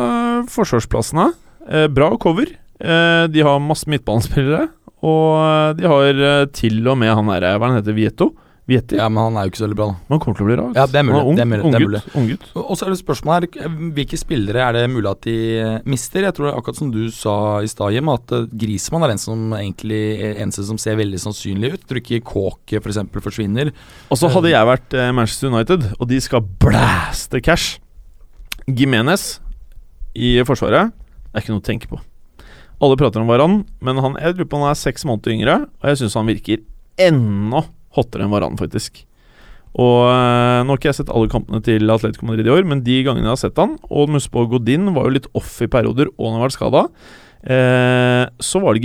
[0.51, 1.31] forsvarsplassene.
[1.68, 2.49] Eh, bra cover.
[2.81, 4.68] Eh, de har masse midtbanespillere.
[5.07, 8.33] Og eh, de har eh, til og med han derre Hva han heter Vieto?
[8.68, 8.98] Vietti?
[9.00, 9.96] Ja, men han er jo ikke så veldig bra, da.
[10.04, 10.72] Men han kommer til å bli rar.
[10.76, 12.00] Ja, det er mulig, Han ung, det er mulig, det er mulig.
[12.20, 12.42] Ung gutt.
[12.61, 16.26] Og så er det spørsmålet her, hvilke spillere er det mulig at de eh, mister?
[16.26, 19.54] Jeg tror akkurat som du sa i stad, Jim, at eh, Grismann er den som
[19.57, 21.87] egentlig er eneste som ser veldig sannsynlig ut.
[21.88, 23.00] Tror ikke Kåke f.eks.
[23.14, 23.72] For forsvinner.
[24.12, 27.78] Og så hadde jeg vært eh, Manchester United, og de skal blæste cash.
[28.68, 29.38] Gimenez
[30.12, 32.02] i Forsvaret er ikke noe å tenke på.
[32.85, 35.88] Alle prater om Varan, men han, jeg lurer på han er seks måneder yngre, og
[35.88, 36.61] jeg syns han virker
[37.00, 37.64] enda
[37.96, 39.05] hottere enn Varan, faktisk.
[39.79, 42.83] Og eh, Nå har ikke jeg sett alle kampene til Atletico Madrid i år, men
[42.83, 46.09] de gangene jeg har sett han Og Muspo Godin var jo litt off i perioder,
[46.18, 46.83] og han har vært skada.
[47.44, 48.83] Eh, så var det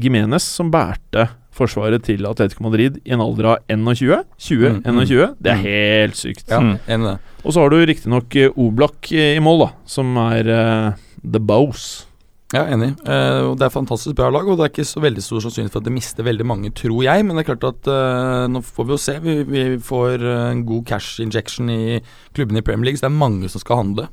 [0.00, 4.22] Gimenez som bærte forsvaret til Atletico Madrid i en alder av 21.
[4.38, 5.36] 20, Mm, mm.
[5.42, 5.64] Det er Mm.
[5.66, 6.48] helt sykt.
[6.48, 7.18] Ja, Mm.
[7.44, 10.92] Og så har du riktignok eh, Oblak eh, i mål, da, som er eh,
[11.24, 12.06] the bows.
[12.50, 12.96] Ja, enig.
[13.06, 15.70] Eh, og det er fantastisk bra lag, og det er ikke så veldig stor sannsynlighet
[15.76, 17.22] for at det mister veldig mange, tror jeg.
[17.26, 19.14] Men det er klart at eh, nå får vi jo se.
[19.22, 22.00] Vi, vi får eh, en god cash injection i
[22.34, 24.08] klubbene i Premier League, så det er mange som skal handle.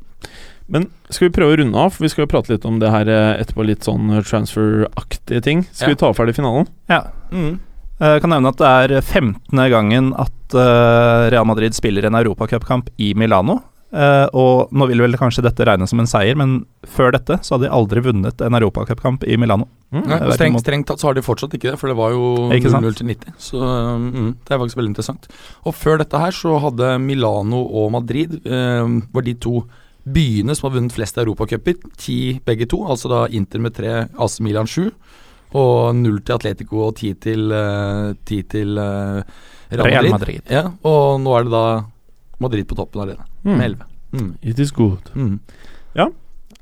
[0.69, 1.93] Men skal vi prøve å runde av?
[1.95, 5.41] For vi skal jo prate litt om det her eh, etterpå, litt sånn eh, transfer-aktige
[5.45, 5.63] ting.
[5.71, 5.95] Skal Ja.
[5.95, 6.69] vi ta ferdig finalen?
[6.91, 7.01] Ja.
[7.31, 7.55] Mm.
[7.97, 9.57] Jeg kan nevne at det er 15.
[9.73, 13.63] gangen at eh, Real Madrid spiller en europacupkamp i Milano.
[13.87, 17.55] Eh, og nå vil vel kanskje dette regnes som en seier, men før dette så
[17.55, 19.69] hadde de aldri vunnet en europacupkamp i Milano.
[19.95, 20.03] Mm.
[20.03, 22.49] Nei, og strengt, strengt tatt så har de fortsatt ikke det, for det var jo
[22.51, 22.83] Ikke sant?
[22.83, 23.37] 0-0 til 90.
[23.39, 25.29] Så mm, det er faktisk veldig interessant.
[25.63, 29.61] Og før dette her så hadde Milano og Madrid eh, var de to
[30.07, 31.79] byene som har vunnet flest europacuper.
[31.99, 34.89] Ti begge to, altså da Inter med tre, AC Milan sju.
[35.55, 39.23] Og null til Atletico og ti til, eh, ti til uh,
[39.71, 39.93] Real Madrid.
[39.95, 40.41] Real Madrid.
[40.51, 41.67] Ja, og nå er det da
[42.39, 43.57] Madrid på toppen alene, Mm.
[43.57, 43.83] med elleve.
[44.13, 44.35] Mm.
[44.41, 45.11] It is good.
[45.15, 45.39] Mm.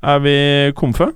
[0.02, 1.06] Er vi komfe?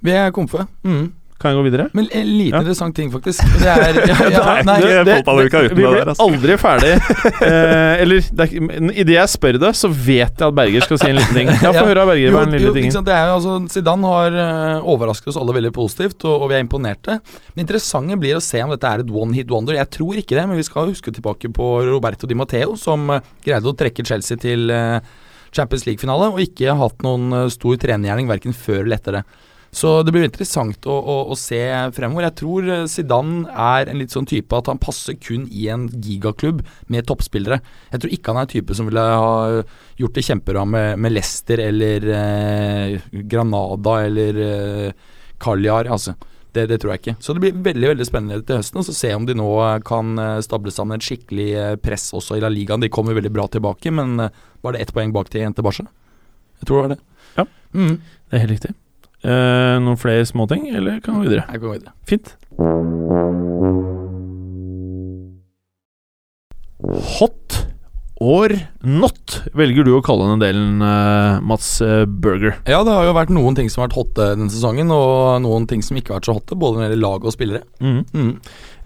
[0.00, 0.66] Vi er komfe.
[0.84, 1.12] Mm.
[1.40, 1.86] Kan jeg gå videre?
[1.96, 2.60] Men en liten Ja.
[2.60, 3.40] interessant ting, faktisk.
[3.62, 6.26] Det er ja, ja, nei, det- Det- vi blir altså.
[6.26, 6.90] aldri ferdig.
[7.48, 11.16] eh, eller er idet jeg spør det, så vet jeg at Berger skal si en
[11.16, 11.48] liten ting.
[11.64, 12.36] Ja, Få høre av Berger.
[12.36, 16.24] Jo, jo, sant, det er jo altså Zidane har uh, overrasket oss alle veldig positivt,
[16.28, 17.18] og, og vi er imponerte.
[17.24, 19.74] Det interessante blir å se om dette er et one hit wonder.
[19.80, 23.24] Jeg tror ikke det, men vi skal huske tilbake på Roberto Di Matteo, som eh,
[23.46, 25.00] greide å trekke Chelsea til eh,
[25.56, 29.24] Champions League-finale, og ikke hatt noen eh, stor trenergjerning verken før eller etter det.
[29.70, 31.60] Så det blir interessant å, å, å se
[31.94, 32.26] fremover.
[32.26, 35.86] Jeg tror eh, Zidane er en litt sånn type at han passer kun i en
[35.94, 37.60] gigaklubb med toppspillere.
[37.92, 39.62] Jeg tror ikke han er en type som ville ha
[40.00, 42.96] gjort det kjempebra med, med Leicester eller eh,
[43.30, 45.92] Granada eller eh, Kaljar.
[45.94, 46.16] Altså.
[46.50, 47.16] Det, det tror jeg ikke.
[47.22, 48.82] Så det blir veldig veldig spennende til høsten.
[48.82, 52.40] Og så se om de nå eh, kan eh, stable sammen et skikkelig press også
[52.40, 52.82] i La Ligaen.
[52.82, 55.86] De kommer veldig bra tilbake, men var det ett poeng bak til Jente Barca?
[56.58, 57.02] Jeg tror det var det.
[57.38, 57.50] Ja.
[57.70, 58.00] Mm.
[58.02, 58.76] Det er helt riktig.
[59.20, 61.44] Eh, noen flere småting, eller kan vi gå videre?
[61.52, 61.92] Jeg går videre.
[62.08, 62.36] Fint.
[68.30, 68.54] Or
[68.86, 72.30] not, velger du å kalle denne delen, eh, Mats Berger?
[72.30, 72.56] Burger.
[72.68, 75.66] Ja, det har jo vært noen ting som har vært hotte denne sesongen, og noen
[75.70, 77.62] ting som ikke har vært så hotte, både når det gjelder lag og spillere.
[77.82, 78.00] Mm.
[78.14, 78.30] Mm.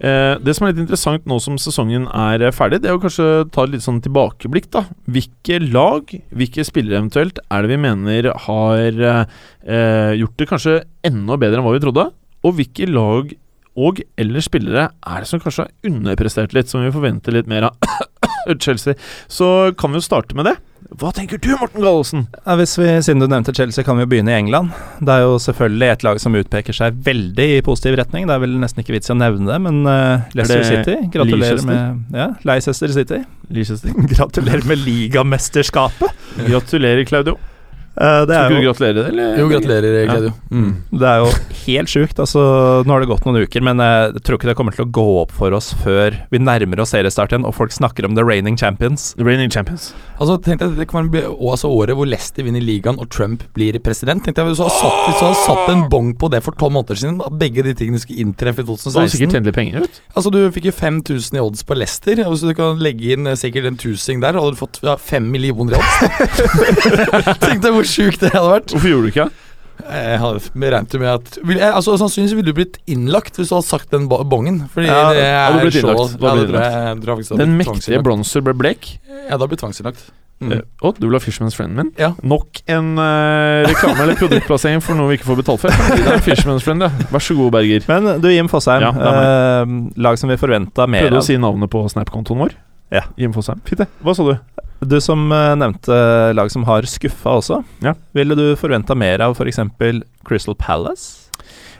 [0.04, 3.02] Eh, det som er litt interessant nå som sesongen er eh, ferdig, det er å
[3.02, 4.84] kanskje ta litt sånn tilbakeblikk, da.
[5.10, 10.76] Hvilke lag, hvilke spillere eventuelt, er det vi mener har eh, eh, gjort det kanskje
[11.06, 12.10] enda bedre enn hva vi trodde?
[12.44, 13.32] Og hvilke lag
[13.74, 17.70] og eller spillere er det som kanskje har underprestert litt, som vi forventer litt mer
[17.70, 17.96] av
[18.64, 18.94] Chelsea?
[19.26, 20.54] Så kan vi jo starte med det.
[20.94, 22.26] Hva tenker du, Morten Gallosen?
[22.44, 24.70] Ja, hvis vi, Siden du nevnte Chelsea, kan vi jo begynne i England.
[25.00, 28.28] Det er jo selvfølgelig et lag som utpeker seg veldig i positiv retning.
[28.28, 31.56] Det er vel nesten ikke vits i å nevne det, men uh, Leicester City Gratulerer
[31.56, 31.72] Leicester?
[31.72, 33.22] med Ja, Leicester City.
[33.50, 33.96] Leicester.
[34.14, 36.14] Gratulerer med ligamesterskapet!
[36.44, 37.40] Gratulerer, Claudio.
[37.94, 39.36] Uh, det, Skal er du gratulere det, eller?
[39.38, 40.30] Jo, gratulerer, Ja.
[40.50, 40.70] Mm.
[40.90, 41.28] det er jo
[41.64, 42.18] helt sjukt.
[42.18, 42.42] Altså,
[42.82, 45.06] nå har det gått noen uker, men jeg tror ikke det kommer til å gå
[45.22, 48.58] opp for oss før vi nærmer oss seriestart igjen, og folk snakker om the reigning
[48.58, 49.12] champions.
[49.14, 49.92] The Reigning Champions.
[50.18, 53.78] Altså, tenkte jeg, Det kan bli også året hvor Leicester vinner ligaen og Trump blir
[53.82, 54.24] president.
[54.24, 56.58] Tenkte jeg Hvis du hadde satt, hvis du hadde satt en bong på det for
[56.58, 59.34] tolv måneder siden, at begge de tingene skulle inntreffe i Så har du sikkert 2016
[59.34, 60.02] tjent litt penger, vet du.
[60.14, 63.38] Altså Du fikk jo 5000 i odds på Leicester, Hvis du kan legge inn eh,
[63.38, 66.74] sikkert en tusing der, hadde du fått ja, fem millioner i odds.
[67.44, 68.74] Tenkte jeg hvor sjukt det hadde vært.
[68.74, 69.40] Hvorfor gjorde du ikke det?
[69.84, 73.56] Jeg hadde regnet med at vil jeg, altså, Sannsynligvis ville du blitt innlagt hvis du
[73.56, 74.62] hadde sagt den bongen.
[74.72, 76.04] Fordi Ja, det hadde er blitt innlagt.
[76.14, 78.94] Så, ja, jeg, jeg jeg hadde Den mektige bronser ble blek.
[79.08, 80.06] Ja, hadde blitt tvangsinnlagt.
[80.42, 80.60] Mm.
[80.82, 81.92] Uh, du vil ha Fisherman's Friend min?
[81.98, 82.10] Ja.
[82.26, 85.78] Nok en uh, reklame eller produktplassering for noe vi ikke får betalt for.
[85.94, 86.90] Det er Fisherman's Friend, ja.
[87.12, 87.86] Vær så god, Berger.
[87.90, 88.84] Men du, Jim Fosheim.
[88.84, 91.24] Ja, eh, lag som vi forventa mer Prøvde av.
[91.24, 92.58] å si navnet på Snap-kontoen vår.
[92.94, 93.06] Ja.
[93.20, 93.62] Jim Fosheim.
[93.66, 93.88] Fint, det.
[94.04, 94.34] Hva sa du?
[94.82, 95.98] Du som eh, nevnte
[96.36, 97.62] lag som har skuffa også.
[97.84, 97.94] Ja.
[98.16, 99.60] Ville du forventa mer av f.eks.
[100.26, 101.20] Crystal Palace?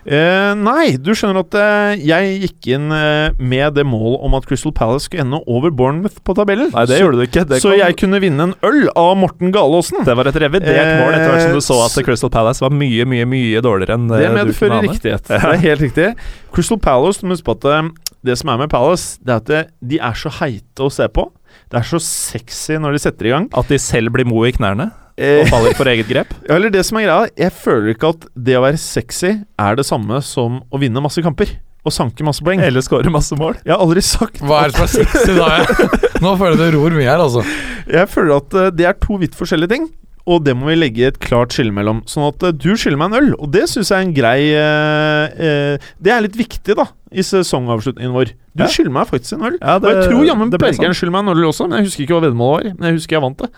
[0.05, 4.45] Eh, nei, du skjønner at eh, jeg gikk inn eh, med det mål om at
[4.45, 6.69] Crystal Palace skulle ende over Bournemouth på tabellen.
[6.75, 7.45] Nei, det så, gjorde du ikke.
[7.49, 10.05] Det, så kom- jeg kunne vinne en øl av Morten Galaasen.
[10.05, 12.73] det var et revidert Eh, mål etter hvert som du så at Crystal Palace var
[12.77, 14.93] mye, mye mye dårligere enn Det eh, du medfører kunne ane.
[14.93, 15.25] riktighet.
[15.33, 16.11] Det er helt riktig.
[16.53, 17.93] Crystal Palace, du må huske på at
[18.25, 21.31] det som er med Palace, det er at de er så heite å se på.
[21.71, 23.49] Det er så sexy når de setter i gang.
[23.57, 26.33] At de selv blir mo i knærne Eh, og faller for eget grep.
[26.49, 29.31] Ja, eller det som er greia, jeg føler ikke at det å være sexy
[29.63, 31.53] er det samme som å vinne masse kamper.
[31.85, 32.63] Og sanke masse poeng.
[32.65, 33.59] Eller skåre masse mål.
[33.61, 35.49] Jeg har aldri sagt Hva er det som er sexy da?
[35.61, 35.91] Jeg?
[36.25, 37.45] Nå føler jeg det ror mye her, altså.
[37.93, 39.87] Jeg føler at eh, det er to vidt forskjellige ting.
[40.27, 41.99] Og det må vi legge et klart skille mellom.
[42.09, 44.39] Sånn at eh, du skylder meg en øl, og det syns jeg er en grei
[44.57, 48.33] eh, eh, Det er litt viktig, da, i sesongavslutningen vår.
[48.57, 48.71] Du Ja.
[48.73, 49.59] skylder meg faktisk en øl.
[49.61, 51.01] Ja, og jeg tror jammen det Bergeren sånn.
[51.03, 52.75] skylder meg en øl også, men jeg husker ikke hva veddemålet var.
[52.79, 53.51] Men jeg husker jeg vant det.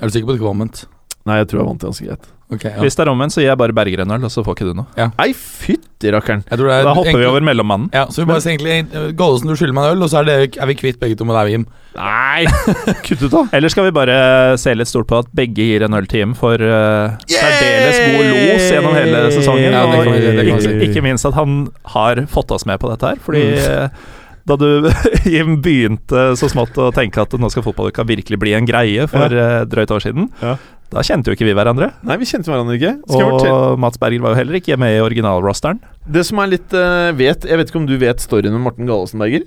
[0.00, 0.84] Er du sikker på at det ikke var omvendt?
[1.30, 2.28] Nei, jeg tror jeg vant det ganske greit.
[2.50, 2.76] Ok, ja.
[2.82, 4.66] Hvis det er omvendt, så gir jeg bare Berger en øl, og så får ikke
[4.70, 4.86] du noe.
[5.18, 6.40] Nei, fytti rakkeren.
[6.50, 7.90] Jeg tror det er Da hopper vi over mellommannen.
[7.94, 10.26] Ja, så vi bare sier egentlig eh, du skylder meg en øl, og så er,
[10.26, 11.66] det, er vi kvitt begge to med deg, Jim.
[11.94, 12.44] Nei,
[13.06, 13.44] kutt ut, da.
[13.56, 14.18] Eller skal vi bare
[14.58, 18.30] se litt stort på at begge gir en øl til Jim for uh, særdeles god
[18.30, 19.70] los gjennom hele sesongen?
[19.74, 20.88] Ja, det kan vi- og det kan vi ikke, si.
[20.90, 21.60] ikke minst at han
[21.94, 23.22] har fått oss med på dette her.
[23.22, 23.58] Fordi Mm.
[23.60, 24.18] eh,
[24.50, 24.90] da du,
[25.30, 29.30] Jim, begynte så smått å tenke at nå skal fotballuka virkelig bli en greie for
[29.30, 29.64] ja.
[29.68, 30.56] drøyt år siden, Ja.
[30.90, 31.92] Da kjente jo ikke vi hverandre.
[32.06, 32.96] Nei, vi kjente hverandre ikke.
[33.06, 35.78] Skal Og Mats Berger var jo heller ikke med i originalrosteren.
[36.10, 38.88] Det som er litt uh, vet Jeg vet ikke om du vet storyen med Morten
[38.90, 39.46] Gallosen, Berger?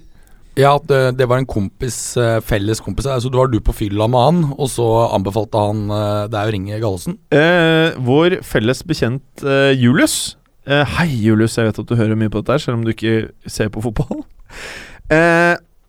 [0.54, 3.08] Ja, at det, det var en kompis, eh, felles kompis.
[3.10, 6.54] Altså, du var du på fylla med han, og så anbefalte han eh, deg å
[6.54, 7.18] ringe Gallosen.
[7.34, 10.36] Eh, vår felles bekjent eh, Julius
[10.70, 11.58] eh, Hei, Julius.
[11.58, 13.82] Jeg vet at du hører mye på dette, her selv om du ikke ser på
[13.84, 14.22] fotball.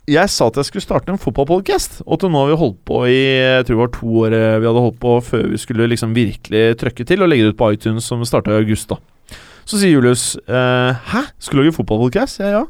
[0.04, 2.98] Jeg sa at jeg skulle starte en fotballpodcast, og til nå har vi holdt på
[3.08, 5.88] i Jeg tror det var to år eh, vi hadde holdt på før vi skulle
[5.88, 8.92] liksom virkelig trøkke til og legge det ut på iTunes, som starta i august.
[8.92, 8.98] da
[9.64, 12.42] Så sier Julius eh, Hæ, skulle du lage fotballpodcast?
[12.44, 12.62] Ja, ja.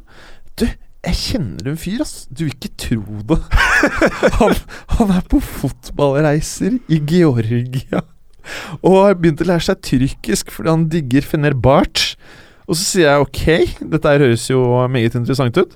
[0.55, 0.69] Du,
[1.05, 2.29] jeg kjenner en fyr, ass.
[2.31, 3.41] Du vil ikke tro det.
[4.39, 4.57] han,
[4.95, 8.07] han er på fotballreiser i Georgia.
[8.79, 12.15] Og har begynt å lære seg tyrkisk fordi han digger Fenerbahçe.
[12.65, 15.75] Og så sier jeg ok, dette her høres jo meget interessant ut.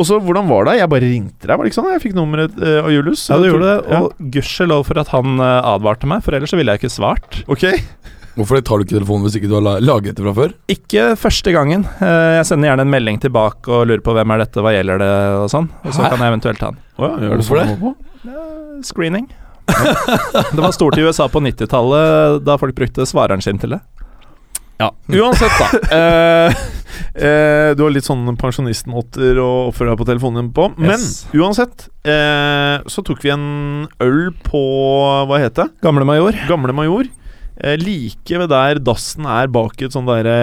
[0.00, 0.78] Og så, hvordan var det?
[0.80, 1.90] Jeg bare ringte deg, var det ikke sånn?
[1.92, 3.26] Jeg fikk nummeret uh, av Julius.
[3.28, 3.98] Ja, du gjorde det, Ja.
[4.06, 7.42] og gudskjelov for at han uh, advarte meg, for ellers så ville jeg ikke svart.
[7.52, 7.66] Ok.
[8.38, 10.52] Hvorfor tar du ikke telefonen hvis ikke du har lagret laget det fra før?
[10.72, 11.82] Ikke første gangen.
[12.00, 15.02] Eh, Jeg sender gjerne en melding tilbake og lurer på hvem er dette, hva gjelder
[15.02, 15.10] det,
[15.42, 15.66] og sånn.
[15.82, 16.12] Og så Hæ?
[16.14, 16.78] kan jeg eventuelt ta den.
[16.96, 18.30] Oh, ja, gjør du Hvorfor sånn det?
[18.30, 19.26] Eh, Screening.
[20.54, 23.80] det var stort i USA på 90-tallet, da folk brukte svareren sin til det.
[24.80, 24.90] Ja.
[25.12, 25.68] Uansett, da.
[25.92, 26.60] Uh,
[27.24, 30.70] uh, du har litt sånn pensjonisten-åtter å oppføre deg på telefonen på.
[30.72, 30.82] på.
[30.88, 31.04] Men
[31.36, 33.44] uansett, uh, så tok vi en
[34.02, 34.62] øl på
[35.28, 35.68] Hva het det?
[35.84, 36.36] Gamle major.
[36.50, 37.10] Gamle Major.
[37.60, 40.36] Like ved der dassen er bak et sånn derre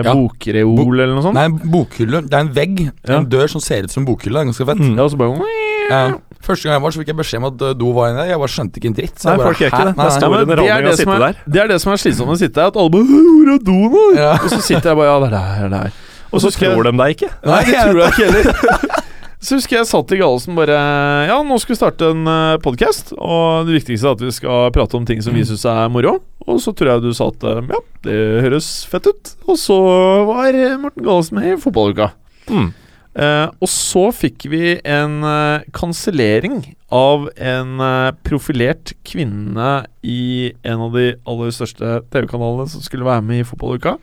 [0.00, 0.14] Ja.
[0.16, 1.36] bokreol Bo- eller noe sånt.
[1.36, 2.22] Nei, bokhylle.
[2.24, 2.78] Det er en vegg.
[3.04, 3.18] Ja.
[3.18, 4.40] En dør som ser ut som bokhylle.
[4.40, 4.80] Det er ganske fett.
[4.80, 4.94] Mm.
[4.96, 5.50] Ja, og så bare
[5.90, 6.16] Ja.
[6.46, 8.26] Første gang jeg var, så fikk jeg beskjed om at uh, do var inne.
[8.30, 9.16] Jeg bare skjønte ikke en dritt.
[9.18, 9.94] Så Nei, bare, folk gjør ikke det.
[9.96, 10.42] Det er Nei, nei.
[10.46, 11.40] underholdning det er det som er, der.
[11.46, 13.64] Det er det som er slitsomt med å sitte der, at alle bare 'Hvor er
[13.66, 14.04] doen, nå?
[14.16, 14.32] Ja.
[14.38, 15.98] Og så sitter jeg bare Ja, det er der, det er der.
[16.32, 17.30] Og så tror de deg ikke.
[17.46, 19.02] Nei, det tror jeg ikke heller.
[19.46, 20.76] Så husker jeg satt i Gallosen bare
[21.28, 24.72] Ja, nå skal vi starte en uh, podkast, og det viktigste er at vi skal
[24.74, 26.16] prate om ting som vi syns er moro.
[26.46, 29.32] Og så tror jeg du sa at eh, ja, det høres fett ut.
[29.50, 29.76] Og så
[30.28, 32.12] var eh, Morten Gallosen med i fotballuka.
[32.46, 32.68] Mm.
[33.16, 36.58] Eh, og så fikk vi en uh, kansellering
[36.92, 39.70] av en uh, profilert kvinne
[40.04, 43.96] i en av de aller største TV-kanalene som skulle være med i fotballuka.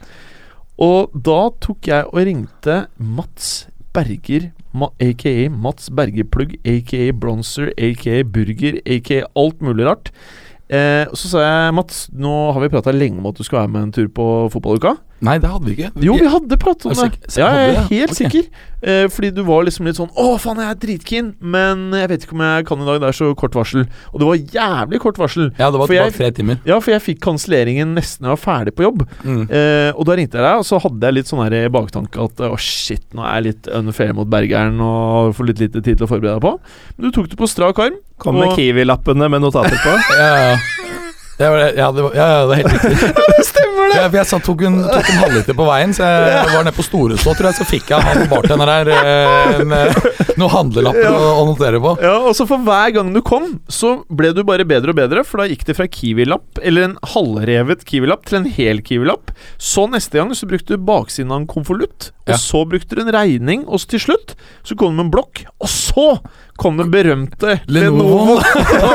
[0.82, 8.24] Og da tok jeg og ringte Mats Berger, ma aka Mats Bergerplugg, aka Bronzer, aka
[8.26, 10.10] Burger, aka alt mulig rart.
[10.74, 13.76] Uh, så sa jeg Mats, nå har vi prata lenge om at du skal være
[13.76, 14.98] med en tur på fotballuka.
[15.24, 15.90] Nei, det hadde vi ikke.
[16.04, 17.34] Jo, vi hadde pratet om Er det.
[17.40, 18.20] Ja, jeg er helt okay.
[18.20, 18.70] sikker.
[18.84, 22.26] Eh, fordi du var liksom litt sånn 'Å, faen, jeg er dritkeen', men jeg vet
[22.26, 23.00] ikke om jeg kan i dag.
[23.00, 23.88] Det er så kort varsel.
[24.12, 25.54] Og det var jævlig kort varsel.
[25.58, 26.60] Ja, det var bare tre timer.
[26.68, 29.08] Ja, for jeg fikk kanselleringen nesten da jeg var ferdig på jobb.
[29.24, 29.48] Mm.
[29.48, 32.20] Eh, og da ringte jeg deg, og så hadde jeg litt sånn her i baktanke
[32.20, 35.98] at å shit, nå er jeg litt unfair mot Bergeren og får litt lite tid
[35.98, 36.60] til å forberede deg på.
[36.98, 37.96] Men du tok det på strak arm.
[38.20, 39.96] Kom med Kiwi-lappene med notater på.
[40.20, 40.93] Ja, ja.
[41.38, 43.10] Det ja, det ja, ja, det er helt riktig.
[43.50, 43.96] Stemmer det!
[43.98, 46.86] Ja, jeg satt, tok, en, tok en halvliter på veien, så jeg var nede på
[46.86, 49.98] Storestå, tror jeg, så fikk jeg han bartender der eh, en, eh,
[50.40, 51.96] noen handlelapper å, å notere på.
[52.06, 55.26] Ja, og så For hver gang du kom, så ble du bare bedre og bedre.
[55.26, 59.34] For da gikk det fra Kiwi-lapp, eller en halvrevet Kiwi-lapp, til en hel Kiwi-lapp.
[59.58, 62.12] Så neste gang så brukte du baksiden av en konvolutt.
[62.24, 62.38] Og Ja.
[62.40, 65.42] så brukte de en regning, og til slutt så kom det med en blokk.
[65.60, 66.06] Og så
[66.58, 68.38] kom den berømte Lenovo.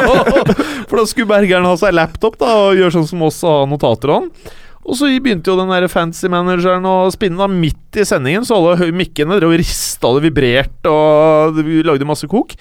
[0.88, 3.68] For da skulle bergeren ha seg laptop da og gjøre sånn som oss og ha
[3.68, 4.56] notater og sånn.
[4.88, 8.56] Og så begynte jo den der fancy manageren å spinne da midt i sendingen, så
[8.56, 12.54] alle mikkene drev og rista, og vibrerte, og vi lagde masse kok.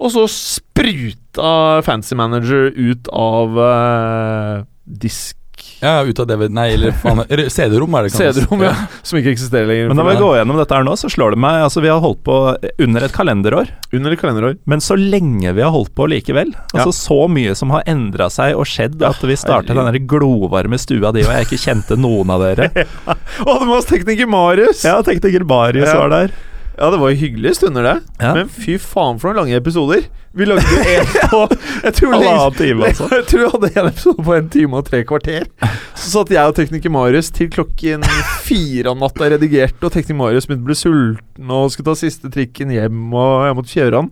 [0.00, 5.36] Og så spruta fancy manager ut av uh, disk
[5.80, 7.22] Ja, ut av DVD Nei, eller faen
[7.56, 8.32] CD-rom, er det kanskje.
[8.36, 8.72] CD-rom, ja.
[9.06, 9.88] Som ikke eksisterer lenger.
[9.88, 12.02] Men når vi går gjennom dette her nå, så slår det meg Altså, vi har
[12.04, 12.36] holdt på
[12.84, 13.70] under et kalenderår.
[13.96, 14.58] Under et kalenderår.
[14.68, 16.52] Men så lenge vi har holdt på likevel.
[16.74, 20.78] Altså Så mye som har endra seg og skjedd at vi startet den der glovarme
[20.80, 22.70] stua di, og jeg ikke kjente noen av dere.
[23.48, 24.84] Å, det var hos tekniker Marius!
[24.84, 25.96] Ja, tekniker Marius Ja.
[26.04, 26.36] var der.
[26.80, 27.96] Ja, det var jo hyggelige stunder, det.
[28.22, 28.30] Ja.
[28.38, 30.06] Men fy faen for noen lange episoder.
[30.32, 31.40] Vi lagde en på
[31.84, 32.14] Jeg tror,
[32.56, 33.08] time, altså.
[33.18, 35.44] jeg tror vi hadde en episode på en time og tre kvarter.
[35.92, 38.06] Så satt jeg og tekniker Marius til klokken
[38.46, 42.32] fire om natta redigerte, og tekniker Marius begynte å bli sulten og skulle ta siste
[42.32, 44.10] trikken hjem, og jeg måtte kjøre han.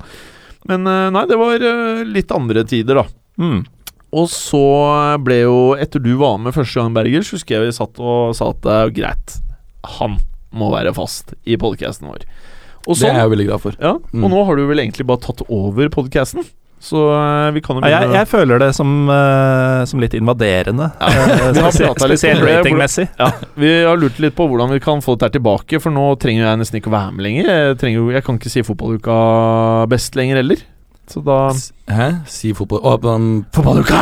[0.68, 3.06] Men eh, nei, det var eh, litt andre tider, da.
[3.40, 3.64] Mm.
[4.18, 4.64] Og så
[5.24, 8.36] ble jo, etter du var med første gang, Berger, så husker jeg vi satt og
[8.36, 9.40] sa at det er greit,
[9.96, 10.20] han
[10.52, 12.28] må være fast i podcasten vår.
[12.88, 13.72] Og Det er sånn, jeg veldig glad for.
[13.78, 14.24] ja, Mm.
[14.24, 16.46] og nå har du vel egentlig bare tatt over podcasten.
[16.80, 20.14] Så eh, vi kan jo Ja, jeg, begynne jeg føler det som, uh, som litt
[20.14, 20.86] invaderende.
[21.00, 21.08] Ja.
[21.52, 23.08] Vi har spesielt ratingmessig.
[23.18, 26.46] ja, Vi har lurt litt på hvordan vi kan få dette tilbake, for nå trenger
[26.46, 27.44] jeg nesten ikke å være med lenger.
[27.50, 30.62] Jeg, trenger, jeg kan ikke si fotballuka best lenger heller.
[31.10, 32.08] Så da S- Hæ?
[32.30, 33.96] Si fotball um, Fotballuka!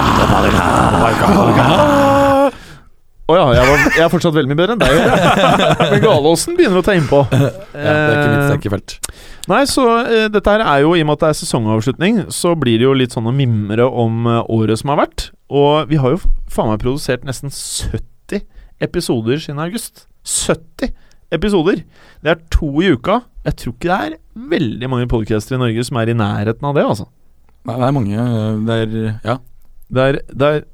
[3.26, 4.98] Å ja, jeg, var, jeg er fortsatt veldig mye bedre enn deg.
[5.90, 7.24] Men Galåsen begynner å ta innpå.
[7.32, 9.22] Ja, det er ikke mitt sterke.
[9.50, 12.54] Nei, så uh, dette her er jo, i og med at det er sesongavslutning, så
[12.58, 15.28] blir det jo litt sånn å mimre om uh, året som har vært.
[15.50, 16.20] Og vi har jo
[16.50, 18.46] faen meg produsert nesten 70
[18.86, 20.06] episoder siden august.
[20.22, 20.94] 70
[21.34, 21.82] episoder!
[22.22, 23.20] Det er to i uka.
[23.46, 24.16] Jeg tror ikke det er
[24.54, 27.10] veldig mange podcaster i Norge som er i nærheten av det, altså.
[27.66, 28.30] Nei, det er mange
[28.66, 28.96] Det er
[29.26, 29.38] Ja.
[29.86, 30.70] Det er, det er eh,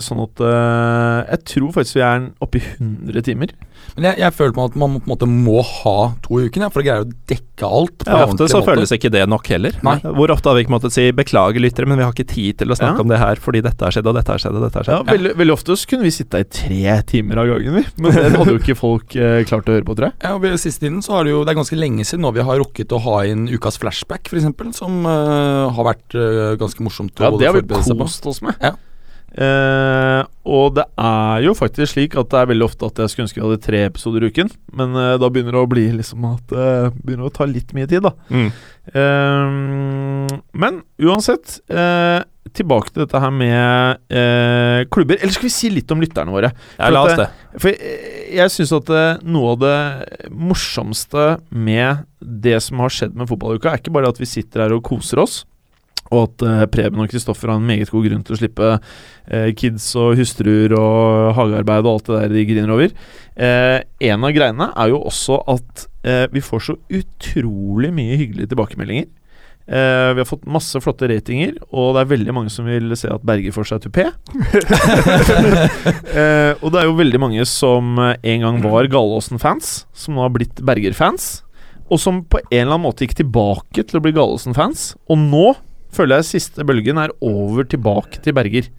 [0.00, 3.48] sånn at eh, Jeg tror faktisk vi er oppe i 100 timer.
[3.96, 6.62] Men jeg, jeg føler på at man på en måte må ha to i uken,
[6.62, 8.04] ja, for å greie å dekke alt.
[8.04, 8.68] på Ja, ofte så måte.
[8.70, 9.74] føles ikke det nok heller.
[9.84, 9.96] Nei.
[10.04, 12.68] Hvor ofte har vi ikke måttet si 'beklager, lyttere, men vi har ikke tid til
[12.70, 13.04] å snakke Ja.
[13.04, 15.02] om det her fordi dette har skjedd, og dette har skjedd, og dette har Ja,
[15.02, 15.12] skjedd'.
[15.12, 17.84] veldig, veldig ofte så kunne vi sitte i tre timer av gangen, vi.
[17.98, 20.14] Men det hadde jo ikke folk eh, klart å høre på, tror jeg.
[20.22, 22.32] Ja, og ved Siste tiden så har det jo Det er ganske lenge siden nå
[22.32, 26.80] vi har rukket å ha inn ukas flashback, f.eks., som uh, har vært uh, ganske
[26.84, 27.12] morsomt.
[27.18, 28.54] Ja, det har vi kost oss med.
[28.62, 28.76] Ja.
[29.40, 30.22] Eh,
[30.52, 33.40] og det er jo faktisk slik at det er veldig ofte at jeg skulle ønske
[33.40, 36.52] vi hadde tre episoder i uken, men eh, da begynner det å bli liksom at
[36.52, 36.66] det
[36.98, 38.12] begynner å ta litt mye tid, da.
[38.28, 38.50] Mm.
[39.00, 42.20] Eh, men uansett, eh,
[42.52, 45.20] tilbake til dette her med eh, klubber.
[45.20, 46.50] Eller skal vi si litt om lytterne våre?
[46.74, 47.28] For la at oss det.
[47.62, 48.92] For jeg, jeg syns at
[49.24, 54.20] noe av det morsomste med det som har skjedd med fotballuka, er ikke bare at
[54.20, 55.44] vi sitter her og koser oss,
[56.10, 59.50] og at eh, Preben og Kristoffer har en meget god grunn til å slippe eh,
[59.58, 62.90] kids og hustruer og hagearbeid og alt det der de griner over.
[63.38, 63.78] Eh,
[64.10, 69.08] en av greiene er jo også at eh, vi får så utrolig mye hyggelige tilbakemeldinger.
[69.70, 73.06] Uh, vi har fått masse flotte ratinger, og det er veldig mange som vil se
[73.12, 74.08] at Berger får seg tupé.
[74.10, 74.16] uh,
[76.64, 80.58] og det er jo veldig mange som en gang var Gallåsen-fans, som nå har blitt
[80.66, 81.46] Berger-fans.
[81.86, 84.98] Og som på en eller annen måte gikk tilbake til å bli Gallåsen-fans.
[85.06, 85.54] Og nå
[85.94, 88.70] føler jeg siste bølgen er over tilbake til Berger.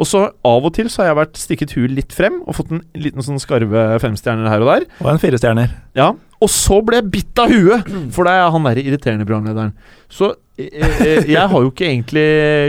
[0.00, 2.72] Og så av og til så har jeg vært stikket huet litt frem og fått
[2.72, 4.86] en liten sånn skarve femstjerner her og der.
[5.04, 5.74] Og en firestjerner.
[5.98, 7.90] Ja, og så ble jeg bitt av huet!
[8.14, 9.74] For det er han der irriterende programlederen.
[10.10, 12.24] Så jeg har jo ikke egentlig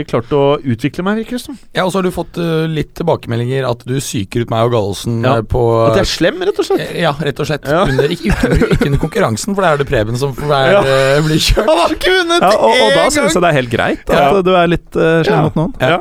[0.08, 1.58] klart å utvikle meg, virker det som.
[1.76, 4.72] Ja, og så har du fått uh, litt tilbakemeldinger at du psyker ut meg og
[4.72, 6.80] Gallosen Ja, på uh, At jeg er slem, rett og slett.
[6.86, 7.68] Eh, Ja, rett og slett.
[7.68, 7.82] Ja.
[7.84, 10.80] Under, ikke, ikke, under- konkurransen, for da er det Preben som får være, Ja.
[11.18, 11.68] øh, blir kjørt.
[11.68, 14.16] Han har ikke vunnet Ja, og, og da syns jeg det er helt greit at
[14.24, 14.42] Ja.
[14.48, 15.42] du er litt uh, slem Ja.
[15.50, 15.74] mot noen.
[15.84, 16.00] Ja.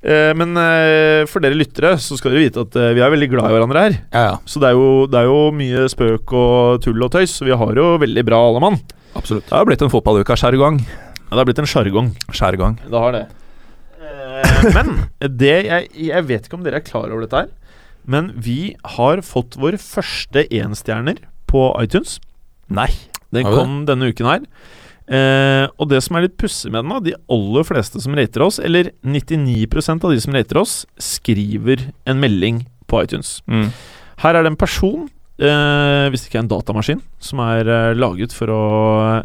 [0.00, 3.28] Eh, men eh, for dere lyttere så skal dere vite at eh, vi er veldig
[3.34, 3.98] glad i hverandre her.
[4.08, 7.34] Ja, ja, Så det er, jo, det er jo mye spøk og tull og tøys,
[7.36, 8.80] så vi har jo veldig bra alle mann.
[9.12, 9.44] absolutt.
[9.44, 10.80] Det har blitt en fotballuka-sjargong.
[11.30, 12.08] Ja, det har blitt en sjargong.
[12.34, 12.80] Sjargong.
[12.82, 13.22] Det har det.
[14.02, 14.88] Eh, men
[15.38, 17.52] det jeg, jeg vet ikke om dere er klar over dette her,
[18.10, 22.18] men vi har fått vår første enstjerner på iTunes.
[22.66, 22.88] Nei.
[23.30, 24.42] Den kom denne uken her.
[25.10, 28.42] Eh, og det som er litt pussig med den, da, de aller fleste som rater
[28.42, 33.38] oss, eller 99% av de som rater oss, skriver en melding på iTunes.
[33.46, 33.70] Mm.
[34.24, 35.06] Her er det en person,
[35.40, 38.60] eh, hvis det ikke er en datamaskin, som er eh, laget for å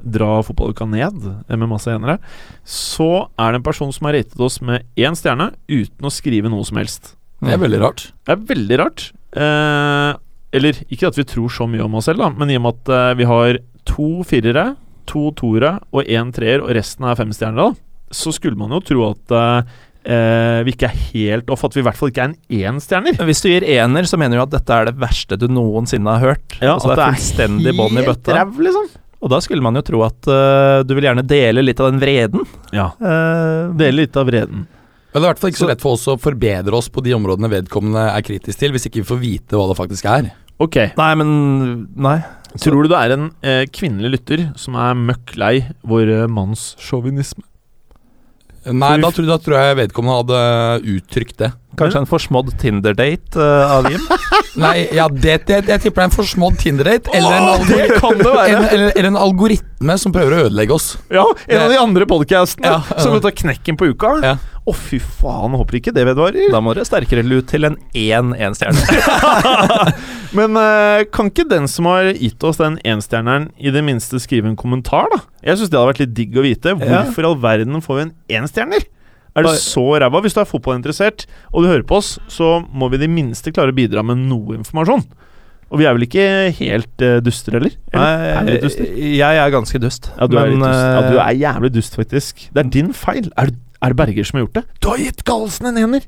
[0.02, 2.18] dra fotballuka ned eh, med masse enere,
[2.66, 6.52] så er det en person som har ratet oss med én stjerne uten å skrive
[6.52, 7.14] noe som helst.
[7.44, 8.08] Det er veldig rart.
[8.26, 9.08] Det er veldig rart.
[9.36, 10.12] Eh,
[10.56, 12.80] eller ikke at vi tror så mye om oss selv, da, men i og med
[12.80, 14.70] at eh, vi har to firere,
[15.10, 19.10] to toere og én treer, og resten er femstjernere, da, så skulle man jo tro
[19.12, 19.34] at
[20.06, 23.18] eh, vi ikke er helt off, at vi i hvert fall ikke er en énstjerner.
[23.28, 26.24] Hvis du gir ener, så mener du at dette er det verste du noensinne har
[26.34, 26.58] hørt.
[26.62, 28.38] Ja, altså at det er fullstendig bånn i bøtta.
[28.40, 28.88] ræv, liksom.
[29.26, 32.02] Og da skulle man jo tro at uh, du vil gjerne dele litt av den
[32.04, 32.44] vreden.
[32.76, 32.92] Ja.
[33.02, 34.68] Uh, Dele litt av vreden.
[34.70, 37.02] Men det er i hvert fall ikke så lett for oss å forbedre oss på
[37.02, 40.28] de områdene vedkommende er kritisk til, hvis ikke vi får vite hva det faktisk er.
[40.62, 40.76] Ok.
[41.00, 41.32] nei, men
[41.96, 42.20] Nei.
[42.62, 45.56] Tror du det er en eh, kvinnelig lytter som er møkk lei
[45.88, 47.44] vår eh, mannssjåvinisme?
[48.66, 51.52] Nei, da tror, da tror jeg vedkommende hadde uttrykt det.
[51.80, 54.02] Kanskje en forsmådd Tinder-date uh, av Jim?
[54.64, 57.36] Nei, ja, det, det, jeg tipper det er en forsmådd Tinder-date, eller,
[58.48, 60.94] eller, eller en algoritme som prøver å ødelegge oss.
[61.14, 63.00] Ja, en av de andre podcastene Ja, ja.
[63.04, 64.16] som vil ta knekken på uka.
[64.16, 64.74] Å, Ja.
[64.74, 66.50] fy faen, håper ikke det vedvarer.
[66.54, 68.82] Da må det sterkere lut til en én enstjerne.
[70.38, 74.50] Men uh, kan ikke den som har gitt oss den enstjerneren, i det minste skrive
[74.50, 75.22] en kommentar, da?
[75.46, 76.76] Jeg syns det hadde vært litt digg å vite.
[76.80, 78.88] Hvorfor i all verden får vi en enstjerner?
[79.36, 80.22] Er det så ræva?
[80.24, 83.52] Hvis du er fotballinteressert og du hører på oss, så må vi i det minste
[83.56, 85.04] klare å bidra med noe informasjon.
[85.74, 86.26] Og vi er vel ikke
[86.60, 87.74] helt uh, duster, eller?
[87.92, 88.26] eller?
[88.54, 88.90] er duster?
[88.96, 90.12] jeg er ganske dust.
[90.14, 90.66] Ja, du er dust.
[90.70, 92.46] Ja, du eh, er jævlig dust, faktisk.
[92.54, 93.32] Det er din feil.
[93.42, 93.52] Er
[93.86, 94.64] er det Berger som har gjort det?
[94.82, 96.06] Du har gitt Galsen en ener!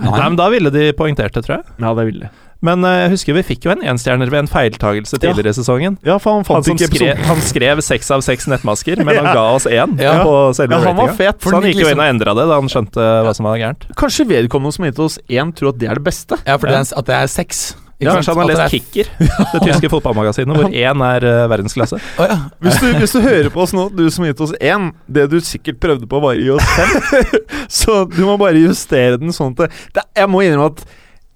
[0.00, 1.76] Nei, men Da ville de poengtert det, tror jeg.
[1.80, 2.30] Ja, det ville.
[2.66, 5.96] Men eh, jeg husker vi fikk jo en enstjerner ved en feiltagelse tidligere i sesongen.
[6.04, 9.30] Ja, for han fant han ikke skrev, han skrev seks av seks nettmasker, men han
[9.38, 10.18] ga oss én Ja.
[10.26, 11.40] på selve Ja, han var fet.
[11.40, 13.56] Så han gikk jo liksom- inn og endra det da han skjønte hva som var
[13.62, 13.86] gærent.
[13.96, 16.36] Kanskje vedkommende som har gitt oss én, tror at det er det beste?
[16.44, 17.62] Ja, for det er, at det er seks.
[18.00, 21.98] Ja, kanskje han har lest Kicker, det tyske fotballmagasinet, hvor én er uh, verdensklasse.
[22.16, 22.36] Oh, ja.
[22.64, 25.26] Hvis du, hvis du hører på oss nå, du som har gitt oss én Det
[25.28, 27.26] du sikkert prøvde på, var å gi oss fem.
[27.68, 29.76] Så du må bare justere den sånn at
[30.16, 30.80] Jeg må innrømme at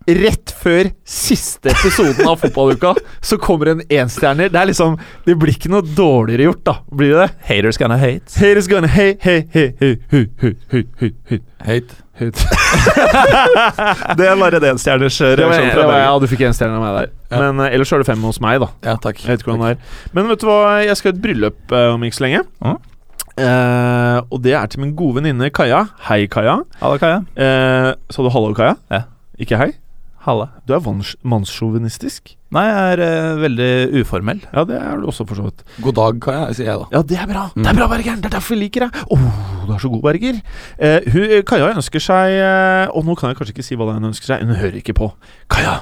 [0.06, 2.94] rett før siste episoden av fotballuka,
[3.24, 4.52] så kommer en enstjerner.
[4.52, 6.76] Det er liksom Det blir ikke noe dårligere gjort, da.
[6.92, 7.30] Blir det det?
[7.48, 8.28] Haters gonna hate.
[8.36, 12.00] Haters gonna hate, hate, hate, hate, hate, hate, hate.
[12.20, 12.44] hate.
[14.18, 16.00] det er en enstjerners reaksjon fra meg.
[16.04, 17.12] Ja, du fikk enstjerner av meg der.
[17.32, 17.40] Ja.
[17.40, 18.70] Men uh, ellers har du fem hos meg, da.
[18.86, 19.22] Ja, takk.
[19.24, 20.02] Jeg vet ikke hvordan det er.
[20.14, 22.44] Men vet du hva, jeg skal i et bryllup uh, om ikke så lenge.
[22.62, 22.82] Mm.
[23.34, 25.88] Uh, og det er til min gode venninne Kaja.
[26.06, 26.60] Hei, Kaja.
[26.82, 27.24] Hallo, Kaja.
[27.34, 28.76] Uh, sa du hallo, Kaja?
[28.94, 29.06] Ja.
[29.42, 29.72] Ikke hei?
[30.24, 30.46] Halla.
[30.64, 32.30] Du er mannssjåvinistisk.
[32.54, 33.70] Nei, jeg er uh, veldig
[34.00, 34.38] uformell.
[34.54, 35.64] Ja, det er du også, for så vidt.
[35.84, 36.86] God dag, Kaja, sier jeg da.
[36.94, 37.42] Ja, det er bra.
[37.52, 37.60] Mm.
[37.60, 38.20] Det er bra, Berger.
[38.22, 39.02] Det er derfor vi liker deg.
[39.04, 39.18] Å,
[39.66, 40.38] du er så god, Berger.
[40.78, 43.88] Eh, hun, eh, Kaja ønsker seg eh, Og nå kan jeg kanskje ikke si hva
[43.88, 44.46] det er hun ønsker seg.
[44.48, 45.10] Hun hører ikke på.
[45.52, 45.74] Kaja,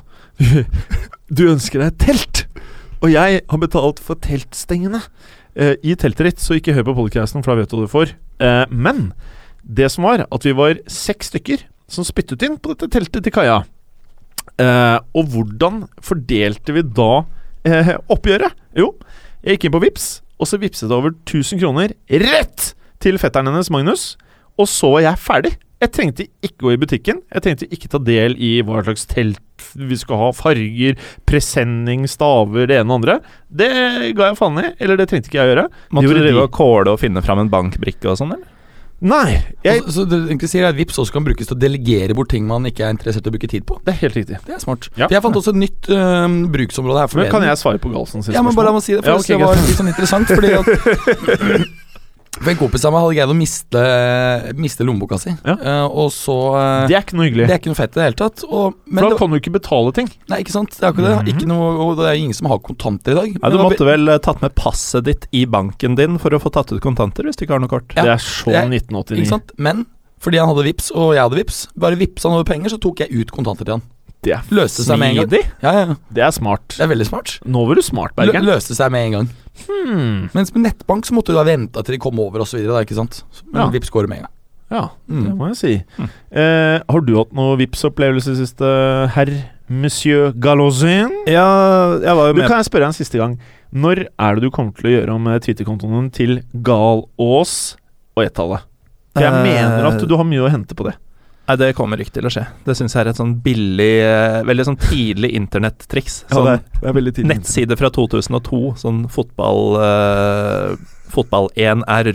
[1.39, 2.43] du ønsker deg telt.
[3.03, 5.05] Og jeg har betalt for teltstengene
[5.55, 7.93] eh, i teltet ditt, så ikke hør på podcasten, for da vet du hva du
[7.95, 8.17] får.
[8.43, 9.13] Eh, men
[9.63, 11.63] det som var, at vi var seks stykker
[11.93, 13.61] som spyttet inn på dette teltet til Kaja.
[14.61, 17.25] Eh, og hvordan fordelte vi da
[17.69, 18.59] eh, oppgjøret?
[18.79, 18.93] Jo,
[19.43, 22.73] jeg gikk inn på Vips, og så vippset jeg over 1000 kroner rett
[23.03, 24.13] til fetteren hennes, Magnus.
[24.61, 25.55] Og så var jeg ferdig.
[25.83, 27.23] Jeg trengte ikke gå i butikken.
[27.33, 29.41] Jeg trengte ikke ta del i hva slags telt
[29.79, 30.95] vi skal ha, farger,
[31.27, 33.17] presenning, staver, det ene og andre.
[33.51, 33.71] Det
[34.19, 35.67] ga jeg faen i, eller det trengte ikke jeg gjøre.
[35.97, 38.52] Måtte du drive og kåle og finne fram en bankbrikke og sånn, eller?
[39.03, 41.57] Nei, jeg, Så, så det du egentlig sier er at Vips også kan brukes til
[41.57, 43.81] å delegere bort ting man ikke er interessert i å bruke tid på.
[43.83, 44.39] det er helt riktig.
[44.47, 44.87] Det er smart.
[44.95, 45.09] Ja.
[45.11, 48.39] Jeg fant også et nytt øhm, bruksområde her Men kan jeg svare på Galsens spørsmål?
[48.39, 50.31] Ja, men bare la meg si det, for Ja, okay, det var litt sånn interessant.
[50.31, 51.71] Fordi at
[52.41, 53.81] For En kompis av meg hadde greid å miste,
[54.59, 55.53] miste lommeboka si, Ja.
[55.61, 57.47] Eh, og så eh, Det er ikke noe hyggelig.
[57.51, 58.45] Det er ikke noe fett i det hele tatt.
[58.49, 60.09] Og, men For da det, kan du ikke betale ting.
[60.33, 60.73] nei, ikke sant?
[60.75, 61.15] Det er ikke det.
[61.21, 61.31] Mhm.
[61.35, 63.29] Ikke noe, og det er ingen som har kontanter i dag.
[63.37, 66.19] Nei, Men du det var måtte vel eh, tatt med passet ditt i banken din
[66.23, 67.93] for å få tatt ut kontanter, hvis du ikke har noe kort.
[67.99, 68.07] Ja.
[68.09, 69.19] Det er så Det er- 1989.
[69.23, 69.53] Ikke sant?
[69.59, 69.85] Men
[70.23, 73.05] fordi han hadde vips, og jeg hadde vips, bare vipsa han over penger, så tok
[73.05, 73.83] jeg ut kontanter til han.
[74.23, 75.27] Det er Løste seg med en gang.
[75.29, 75.45] Smidig.
[75.65, 75.95] Ja, ja, ja.
[76.15, 76.69] Det er smart.
[76.79, 77.39] Det er veldig smart.
[77.45, 78.45] Nå var du smart, Lø Bergeren.
[78.47, 79.29] løste seg med en gang.
[79.69, 80.29] Hmm.
[80.35, 82.59] Mens med nettbank så måtte du da vente til de kom over osv.
[82.65, 83.69] Men Ja.
[83.71, 84.33] Vipps går med en gang.
[84.73, 85.25] Ja, Mm.
[85.27, 85.85] det må jeg si.
[85.99, 86.09] Mm.
[86.33, 88.65] Eh, har du hatt noe Vipps-opplevelse i siste,
[89.13, 89.29] herr
[89.69, 91.11] Monsieur Galozin?
[91.27, 93.39] Ja, jeg var jo med Du, kan jeg spørre en siste gang.
[93.75, 97.77] Når er det du kommer til å gjøre om eh, Twitter-kontoen til Galås
[98.17, 98.63] og ett-tallet?
[99.15, 100.95] For jeg Eh, mener at du har mye å hente på det.
[101.53, 102.47] Nei, det kommer ikke til å skje.
[102.65, 106.23] Det syns jeg er et sånn billig eh, Veldig sånn tidlig internettriks.
[106.33, 110.73] Sånn det er veldig nettside fra 2002, sånn fotball uh,
[111.13, 112.09] Fotball1 er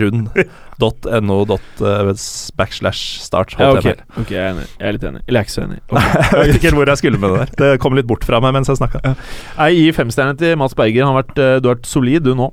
[0.77, 2.13] Uh,
[2.59, 3.53] backslash start.
[3.59, 4.65] Ja, ok, ok, jeg er enig.
[4.73, 5.21] Jeg er litt enig.
[5.27, 5.79] Eller jeg er ikke så enig.
[6.33, 7.53] jeg vet ikke hvor jeg skulle med det der.
[7.61, 9.01] Det kom litt bort fra meg mens jeg snakka.
[9.13, 11.05] Jeg gir femstjerne til Mats Berger.
[11.05, 12.51] Han har vært, eh, du har vært solid, du nå.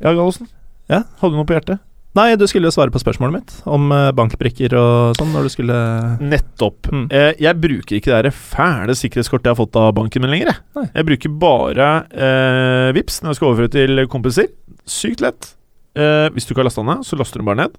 [0.00, 0.50] Ja, Gallosen?
[0.90, 1.04] Ja?
[1.22, 1.82] Hadde du noe på hjertet?
[2.14, 5.50] Nei, du skulle jo svare på spørsmålet mitt om eh, bankbrikker og sånn når du
[5.50, 5.78] skulle
[6.22, 6.86] Nettopp.
[6.94, 7.08] Mm.
[7.10, 10.52] Eh, jeg bruker ikke det fæle sikkerhetskortet jeg har fått av banken min lenger.
[10.52, 10.90] jeg.
[10.94, 14.52] Jeg bruker bare eh, Vips når jeg skal overføre til kompiser.
[14.86, 15.50] Sykt lett.
[15.98, 17.74] Eh, hvis du ikke har lasta ned, så laster du bare ned.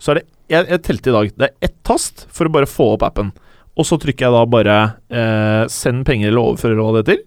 [0.00, 1.34] Så er det Jeg, jeg telte i dag.
[1.36, 3.34] Det er ett tast for å bare få opp appen.
[3.76, 4.78] Og så trykker jeg da bare
[5.12, 7.22] eh, 'send penger' eller 'overfører' hva det heter.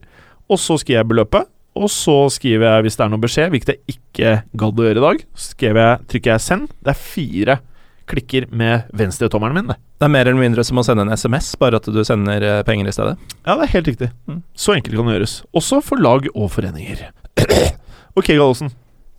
[0.50, 1.50] Og så skriver jeg beløpet.
[1.78, 5.02] Og så skriver jeg, hvis det er noen beskjed, hvilket jeg ikke gadd å gjøre
[5.02, 6.70] i dag, Så jeg, trykker jeg 'send'.
[6.84, 7.60] Det er fire
[8.08, 9.78] klikker med venstretommelen min, det.
[10.00, 12.64] Det er mer eller mindre som å sende en SMS, bare at du sender eh,
[12.64, 13.18] penger i stedet.
[13.44, 14.10] Ja, det er helt riktig.
[14.30, 14.42] Mm.
[14.56, 15.38] Så enkelt kan det gjøres.
[15.58, 17.10] Også for lag og foreninger.
[18.20, 18.72] ok, Gallosen.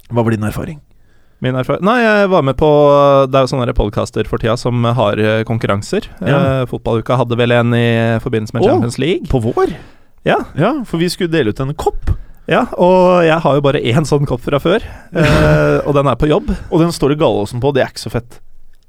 [0.09, 0.79] Hva var din erfaring?
[1.45, 2.69] Min erfaring Nei, jeg var med på
[3.31, 6.09] Det er jo sånne podkaster for tida som har eh, konkurranser.
[6.23, 6.39] Ja.
[6.39, 7.89] Eh, fotballuka hadde vel en i
[8.25, 8.67] forbindelse med.
[8.67, 9.29] Champions League.
[9.31, 9.77] På vår?
[10.27, 10.41] Ja.
[10.59, 12.11] Ja, for vi skulle dele ut en kopp,
[12.49, 14.81] Ja, og jeg har jo bare én sånn kopp fra før,
[15.13, 16.49] eh, og den er på jobb.
[16.73, 17.75] og den står det Gallåsen på.
[17.77, 18.39] Det er ikke så fett.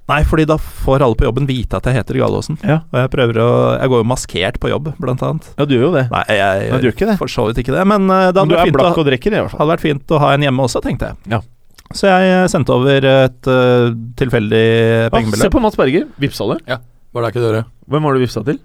[0.09, 2.55] Nei, fordi da får alle på jobben vite at jeg heter Gallåsen.
[2.65, 5.51] Ja, Og jeg prøver å Jeg går jo maskert på jobb, blant annet.
[5.59, 6.05] ja du gjør jo det.
[6.09, 7.17] Nei, jeg, Nei, du gjør ikke det.
[7.19, 8.97] for så vidt ikke det, men eh, det Men du hadde er vært, fint blakk
[8.97, 9.59] å, og drikker, i hvert fall.
[9.61, 11.19] hadde vært fint å ha en hjemme også, tenkte jeg.
[11.35, 11.41] Ja.
[11.93, 13.85] Så jeg eh, sendte over et eh,
[14.23, 15.51] tilfeldig Ah, se pengebeløp.
[15.53, 16.07] på Mats Berger.
[16.25, 16.59] Vipsa det.
[17.13, 17.61] Var det ikke dere?
[17.89, 18.57] Hvem har du vipsa til?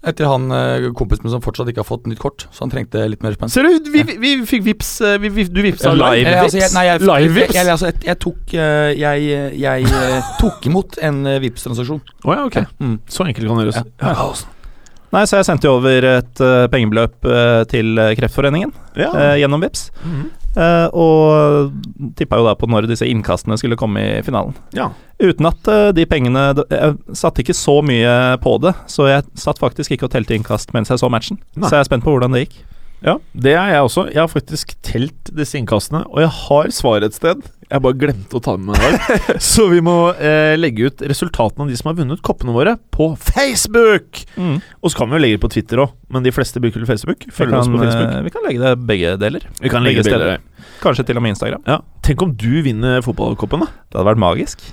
[0.00, 3.02] Etter han eh, kompisen min som fortsatt ikke har fått nytt kort, så han trengte
[3.12, 3.50] litt mer spenn.
[3.52, 6.40] Ser du, vi, vi, vi fikk vips eh, vi, vi, Du vipsa Ja, live-vips.
[6.46, 7.58] altså, jeg, nei, jeg, Live jeg, vips?
[7.58, 9.26] jeg, altså, jeg, jeg tok eh, Jeg,
[9.60, 12.00] jeg eh, tok imot en Vipps-transaksjon.
[12.24, 12.58] Å ja, ok.
[12.80, 12.96] Mm.
[13.12, 13.84] Så enkelt kan det gjøres.
[14.00, 14.14] Ja.
[14.16, 14.30] Ja,
[15.10, 19.08] Nei, så jeg sendte jo over et uh, pengebeløp uh, til eh, Kreftforeningen Ja.
[19.10, 20.28] uh, gjennom Vips Mhm.
[20.56, 21.70] Eh, og
[22.18, 24.56] tippa jo da på når disse innkastene skulle komme i finalen.
[24.76, 24.90] ja.
[25.20, 26.42] Uten at eh, de pengene
[26.72, 30.72] Jeg satte ikke så mye på det, så jeg satt faktisk ikke og telte innkast
[30.72, 31.36] mens jeg så matchen.
[31.56, 31.68] Nei.
[31.68, 32.54] Så jeg er spent på hvordan det gikk.
[33.04, 34.06] Ja, det er jeg også.
[34.12, 37.44] Jeg har faktisk telt disse innkastene, og jeg har svar et sted.
[37.70, 39.36] Jeg bare glemte å ta det med i dag.
[39.52, 43.12] Så vi må eh, legge ut resultatene av de som har vunnet koppene våre, på
[43.22, 44.24] Facebook!
[44.36, 47.22] Og så kan vi jo legge det på Twitter òg, men de fleste bruker Facebook.
[47.30, 48.10] Følger Følger oss på Facebook.
[48.16, 49.46] eh, vi kan legge det begge deler.
[49.62, 50.36] Vi kan legge begge steder.
[50.42, 50.76] steder.
[50.82, 51.62] Kanskje til og med Instagram.
[51.70, 51.78] Ja.
[52.06, 53.70] Tenk om du vinner fotballkoppen, da.
[53.86, 54.66] Det hadde vært magisk.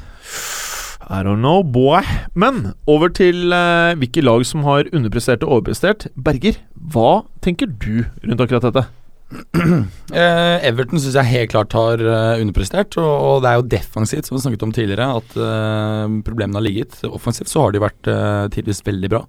[1.07, 2.01] I don't know, boy.
[2.35, 6.09] Men over til eh, hvilke lag som har underprestert og overprestert.
[6.19, 6.57] Berger,
[6.91, 8.87] hva tenker du rundt akkurat dette?
[10.07, 14.37] Eh, Everton syns jeg helt klart har eh, underprestert, og, det er jo defensivt, som
[14.37, 16.95] vi snakket om tidligere, at eh, problemene har ligget.
[17.09, 18.09] Offensivt så har de vært
[18.55, 19.21] tidvis veldig bra,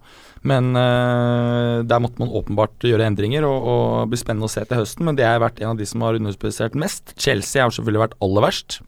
[0.47, 5.09] men der måtte man åpenbart gjøre endringer, og, og blir spennende å se til høsten.
[5.09, 7.17] Men det har vært en av de som har underprestert mest.
[7.19, 8.79] Chelsea har selvfølgelig vært aller verst.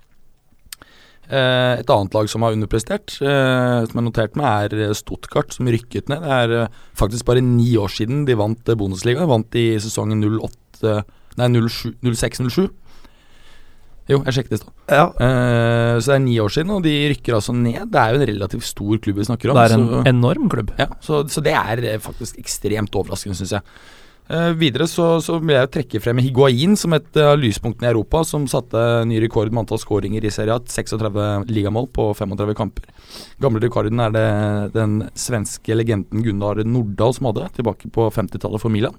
[1.31, 6.23] Et annet lag som har underprestert, som jeg notert meg, er Stuttgart, som rykket ned.
[6.23, 9.27] Det er faktisk bare ni år siden de vant Bundesliga.
[9.31, 10.70] Vant i sesongen 08
[11.41, 11.49] Nei,
[12.03, 12.69] 06-07.
[14.11, 14.75] Jo, jeg sjekket i stad.
[14.91, 15.07] Ja.
[15.15, 17.85] Uh, så det er ni år siden, og de rykker altså ned.
[17.93, 19.61] Det er jo en relativt stor klubb vi snakker om.
[19.61, 20.75] Det er en så, enorm klubb.
[20.81, 23.75] ja, så, så det er eh, faktisk ekstremt overraskende, syns jeg.
[24.31, 27.91] Uh, videre så, så vil jeg jo trekke frem Higuain som et av lyspunktene i
[27.91, 30.63] Europa, som satte ny rekord med antall skåringer i Serie A.
[30.63, 32.91] 36 ligamål på 35 kamper.
[33.43, 34.29] Gamle rekorden er det
[34.75, 38.99] den svenske legenden Gunnar Nordahl som hadde, tilbake på 50-tallet for Milan.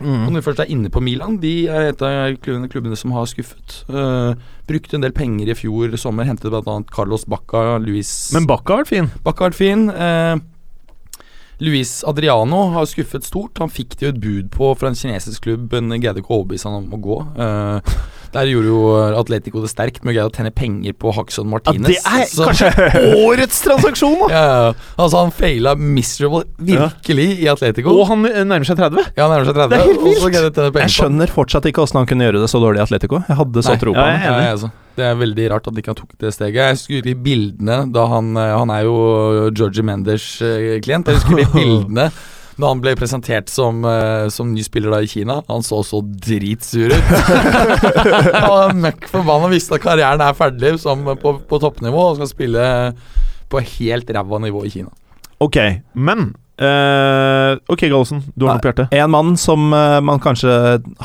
[0.00, 3.12] Og når vi først er inne på Milan, de er et av klubbene, klubbene som
[3.16, 3.82] har skuffet.
[3.90, 4.32] Uh,
[4.70, 6.78] brukte en del penger i fjor sommer, hentet bl.a.
[6.94, 9.10] Carlos Bacca, Luis Men Bacca har vært fin.
[9.26, 9.88] Bacca har vært fin.
[9.90, 10.36] Eh,
[11.60, 13.60] Luis Adriano har skuffet stort.
[13.60, 16.86] Han fikk det jo et bud på fra en kinesisk klubb, ikke å overbevise han
[16.86, 17.18] om å gå.
[17.44, 17.94] Eh,
[18.32, 18.80] der gjorde jo
[19.18, 21.86] Atletico det sterkt med å greie å tjene penger på Haxon Ja, Martinez.
[21.88, 22.68] det er Så- kanskje
[23.26, 24.28] årets transaksjon, da!
[24.36, 24.72] ja, ja.
[24.98, 27.90] Altså Han faila miserable virkelig i Atletico.
[27.98, 29.10] Og han nærmer seg 30.
[29.16, 29.70] ja, han nærmer seg 30.
[29.70, 30.80] Det er helt vilt.
[30.80, 33.22] Jeg skjønner fortsatt ikke åssen han kunne gjøre det så dårlig i Atletico.
[33.28, 34.70] Jeg hadde så Nei, tro på ja, Ja, ja, altså.
[35.00, 36.58] Det er veldig rart at de ikke tok det steget.
[36.60, 38.96] Jeg husker de bildene da han eh, Han er jo
[39.56, 41.06] Georgie Menders eh, klient.
[41.08, 42.10] Jeg husker de bildene
[42.56, 45.40] da han ble presentert som, eh, som ny spiller da i Kina.
[45.48, 47.14] Han så så dritsur ut.
[48.42, 52.20] han var møkk forbanna og visste at karrieren er ferdig som på, på toppnivå og
[52.20, 52.68] skal spille
[53.50, 54.94] på helt ræva nivå i Kina.
[55.40, 55.58] Ok,
[55.94, 58.92] men Uh, Ok, Gallosen, du har noe på hjertet?
[58.92, 60.52] En mann som uh, man kanskje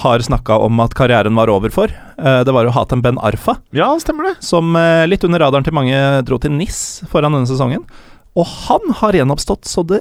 [0.03, 3.57] har snakka om at karrieren var over for, Uh, det var jo Hatem Ben Arfa.
[3.75, 4.37] Ja, stemmer det.
[4.39, 7.81] Som eh, litt under radaren til mange dro til NIS foran denne sesongen.
[8.39, 9.99] Og han har gjenoppstått så det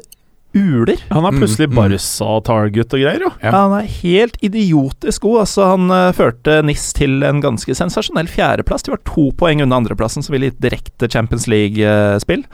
[0.55, 1.01] uler.
[1.11, 1.79] Han er plutselig Mm, mm.
[1.81, 3.31] Barca-target og greier, jo.
[3.43, 3.51] Ja.
[3.51, 5.41] Ja, han er helt idiotisk god.
[5.45, 8.87] Altså, han uh, førte NIS til en ganske sensasjonell fjerdeplass.
[8.87, 12.45] De var to poeng unna andreplassen, som ville gitt direkte Champions League-spill.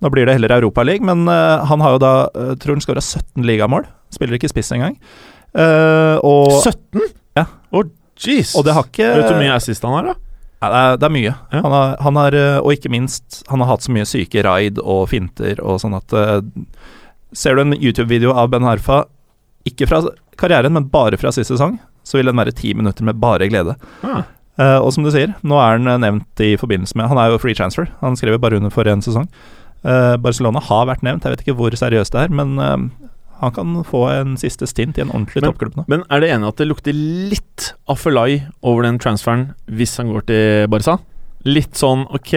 [0.00, 3.04] Nå blir det heller Europaliga, men uh, han har jo da uh, tror han skåra
[3.04, 3.84] 17 ligamål.
[4.14, 4.96] Spiller ikke spiss engang.
[5.52, 7.04] Uh, og, 17?
[7.36, 7.46] Ja.
[7.74, 7.84] Å,
[8.20, 8.54] jeez.
[8.56, 10.16] og det har ikke Vet du hvor mye assist han har, da?
[10.60, 11.34] Ja, det, er, det er mye.
[11.52, 11.60] Ja.
[11.64, 15.06] Han har, han har, og ikke minst, han har hatt så mye syke raid og
[15.08, 16.42] finter og sånn at eh,
[17.32, 19.04] Ser du en YouTube-video av Ben Harfa,
[19.68, 20.02] ikke fra
[20.40, 23.76] karrieren, men bare fra sist sesong, så vil den være ti minutter med bare glede.
[24.02, 24.24] Ah.
[24.60, 27.30] Uh, og som du sier, nå er han eh, nevnt i forbindelse med Han er
[27.32, 29.28] jo free transfer, han skrev jo bare under for én sesong.
[29.86, 33.06] Uh, Barcelona har vært nevnt, jeg vet ikke hvor seriøst det er, men uh,
[33.40, 35.86] han kan få en siste stint i en ordentlig Men- toppklubb nå.
[35.88, 40.26] Men er det enig at det lukter litt Afelai over den transferen hvis han går
[40.28, 40.98] til Barca?
[41.48, 42.34] Litt sånn ok,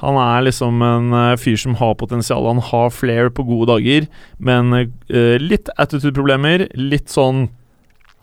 [0.00, 4.08] han er liksom en eh, fyr som har potensial, han har flair på gode dager,
[4.38, 7.48] men uh, litt attitude-problemer, litt sånn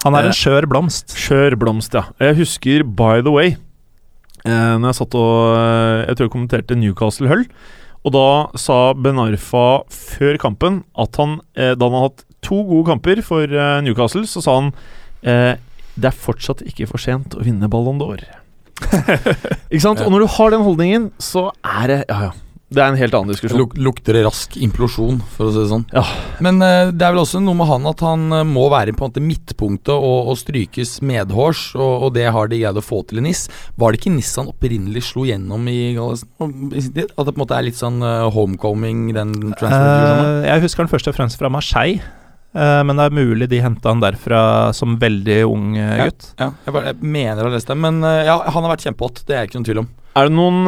[0.05, 1.15] Han er Eh, en skjør blomst.
[1.17, 2.05] skjør blomst, ja.
[2.21, 3.55] Jeg husker, by the way,
[4.45, 7.47] uh, når jeg satt og uh, Jeg tror jeg kommenterte Newcastle-Hull,
[8.07, 8.27] og da
[8.59, 13.21] sa Ben Arfa før kampen at han, eh, da han hadde hatt to gode kamper
[13.25, 14.69] for eh, Newcastle, så sa han
[15.27, 15.57] eh,
[15.97, 18.21] det er fortsatt ikke for sent å vinne Ballon d'Or.
[19.71, 20.03] ikke sant?
[20.05, 22.35] Og når du har den holdningen, så er det Ja, ja.
[22.67, 23.61] Det er en helt annen diskusjon.
[23.61, 25.85] Luk, lukter det rask implosjon, for å si det sånn.
[25.95, 26.01] Ja.
[26.43, 29.05] Men uh, det er vel også noe med han at han uh, må være på
[29.05, 33.05] en måte midtpunktet og, og strykes medhårs, og, og det har de greid å få
[33.07, 33.45] til i NIS.
[33.79, 37.15] Var det ikke NIS han opprinnelig slo gjennom i Gallesen i sin tid?
[37.15, 40.43] At det på en måte er litt sånn uh, homecoming, den transformasjonen?
[40.51, 42.03] Jeg husker han først og fremst fra Marseille,
[42.55, 46.05] eh, men det er mulig de henta han derfra som veldig ung Ja.
[46.07, 46.33] gutt.
[46.39, 48.85] Ja, jeg, bare, jeg mener å ha lest det, men eh, ja, han har vært
[48.87, 49.23] kjempehot.
[49.27, 49.89] Det er ikke noen tvil om.
[50.17, 50.65] Er det noen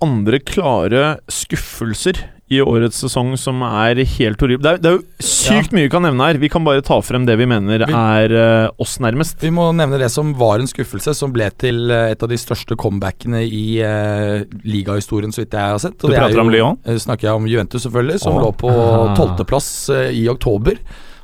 [0.00, 2.16] andre klare skuffelser
[2.52, 4.60] i årets sesong som er helt horribel.
[4.64, 6.38] Det er, det er jo sykt mye vi kan nevne her.
[6.42, 9.38] Vi kan bare ta frem det vi mener Vi- er uh, oss nærmest.
[9.40, 12.36] Vi må nevne det som var en skuffelse, som ble til eh, et av de
[12.40, 15.96] største comebackene i uh, ligahistorien, så vidt jeg har sett.
[15.96, 16.76] Du det er prater om Lyon?
[16.84, 18.44] snakker jeg om Juventus, selvfølgelig, som oh.
[18.44, 19.14] lå på Ah.
[19.16, 20.76] tolvteplass uh, i oktober.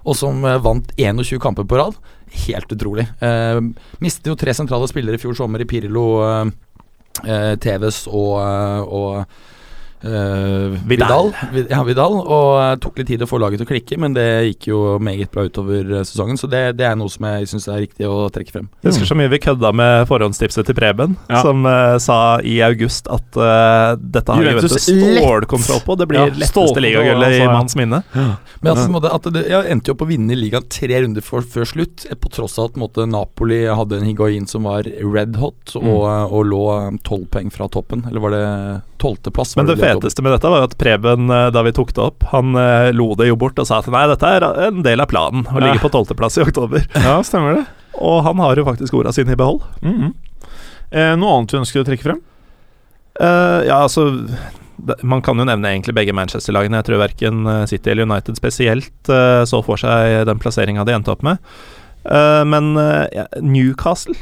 [0.08, 2.00] Og som uh, vant 21 kamper på rad.
[2.46, 3.08] Helt utrolig.
[4.00, 6.04] Mistet jo tre sentrale spillere i fjor sommer i Pirlo,
[7.58, 8.36] Tevez og,
[8.86, 9.24] og
[10.04, 11.32] eh, Vidal.
[11.52, 12.14] Vid- Ja, Vidal.
[12.20, 14.80] Og eh, tok litt tid å få laget til å klikke, men det gikk jo
[15.02, 16.38] meget bra utover eh, sesongen.
[16.40, 18.68] Så det, det er noe som jeg syns er riktig å trekke frem.
[18.82, 21.42] Jeg husker så mye vi kødda med forhåndstipset til Preben, Ja.
[21.44, 25.96] som uh, sa i august at uh, dette har Juventus stålkontroll på.
[26.00, 28.02] Det blir Ja, letteste ligagullet altså, i manns minne.
[28.14, 31.24] Men altså, på måte at det, Jeg endte jo opp å vinne ligaen tre runder
[31.24, 34.84] for, før slutt, på tross av at på måte, Napoli hadde en Higuain som var
[34.88, 36.64] red hot, og, og lå
[37.06, 38.04] tolv poeng fra toppen.
[38.10, 38.44] Eller var det
[39.00, 39.56] tolvteplass?
[39.58, 42.54] Men det feteste med dette var at Preben, eh, da vi tok det opp, han
[42.60, 45.46] eh, lo det jo bort og sa at nei, dette er en del av planen,
[45.50, 46.86] å ligge på tolvteplass i oktober.
[47.06, 47.66] Ja, stemmer det.
[48.00, 49.64] Og han har jo faktisk orda sine i behold.
[49.82, 50.12] Mhm.
[50.92, 52.20] eh, noe annet du ønsker å trekke frem?
[53.20, 54.06] Eh, ja, altså
[55.04, 56.78] Man kan jo nevne egentlig begge Manchester-lagene.
[56.80, 59.10] Jeg tror verken eh, City eller United spesielt
[59.50, 61.36] så for seg den plasseringa de endte opp med.
[62.08, 62.70] Eh, men
[63.44, 64.16] Newcastle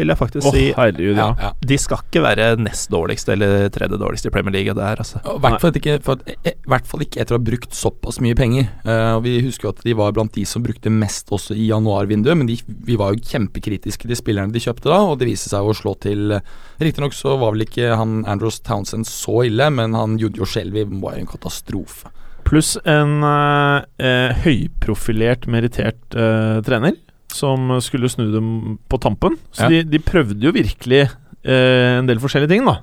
[0.00, 1.28] vil jeg faktisk oh, si herregud, ja.
[1.30, 1.50] Ja, ja.
[1.72, 4.74] De skal ikke være nest dårligst eller tredje dårligst i Premier League.
[4.76, 7.40] Det er altså I hvert fall ikke, for eh, i hvert fall ikke etter å
[7.40, 8.68] ha brukt såpass mye penger.
[8.86, 12.38] Uh, Vi husker jo at de var blant de som brukte mest også i januarvinduet,
[12.38, 15.66] men de, vi var jo kjempekritiske til spillerne de kjøpte da, og det viste seg
[15.66, 19.94] å slå til eh, Riktignok så var vel ikke han Andros Townsend så ille, men
[19.98, 22.10] han Judio Shelby var jo en katastrofe.
[22.46, 26.96] Pluss en eh, eh, høyprofilert, merittert eh, trener
[27.34, 29.36] som skulle snu dem på tampen.
[29.52, 29.68] Så Ja.
[29.70, 31.08] de, de prøvde jo virkelig
[31.42, 32.74] en del forskjellige ting, da.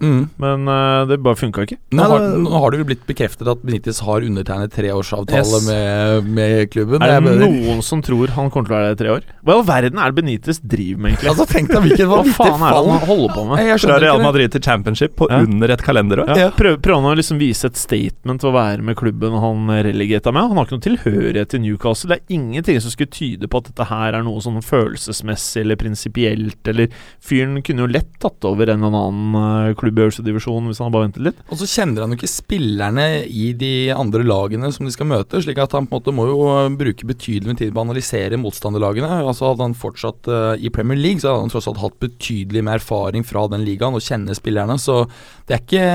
[0.42, 1.78] Men eh, det bare funka ikke.
[1.94, 5.68] Nå, Nei, har, nå har det jo blitt bekreftet at Benitez har undertegnet treårsavtale Yes.
[5.68, 7.04] med, med klubben.
[7.06, 9.28] Er det mener- noen som tror han kommer til å være der i tre år?
[9.46, 11.30] Hva i all verden er det Benitez driver med, egentlig?
[11.30, 12.90] Altså, tenk deg hvilken Hva vanvittig faen er det fall.
[12.90, 13.62] han holder på med?
[13.68, 14.22] Jeg Fra Real.
[14.26, 15.40] Madrid til Championship på Ja.
[15.46, 16.34] under et kalenderår.
[16.38, 19.70] Ja, prøv, prøver han å liksom vise et statement til å være med klubben han
[19.86, 20.50] relegata med?
[20.50, 22.10] Han har ikke noe tilhørighet til Newcastle.
[22.10, 25.76] Det er ingenting som skulle tyde på at dette her er noe sånn følelsesmessig eller
[25.80, 26.90] prinsipielt, eller
[27.22, 30.82] Fyren kunne jo lett tatt over en eller annen eh, klubb i øverste divisjon hvis
[30.84, 31.42] han bare ventet litt.
[31.52, 35.42] Og så kjenner han jo ikke spillerne i de andre lagene som de skal møte,
[35.44, 37.88] slik at han på en måte må jo øh, bruke betydelig med tid på å
[37.88, 39.22] analysere motstanderlagene.
[39.24, 42.64] Altså Hadde han fortsatt uh, i Premier League, så hadde han tross alt hatt betydelig
[42.66, 44.76] med erfaring fra den ligaen og kjenner spillerne.
[44.82, 45.06] Så
[45.48, 45.86] det er ikke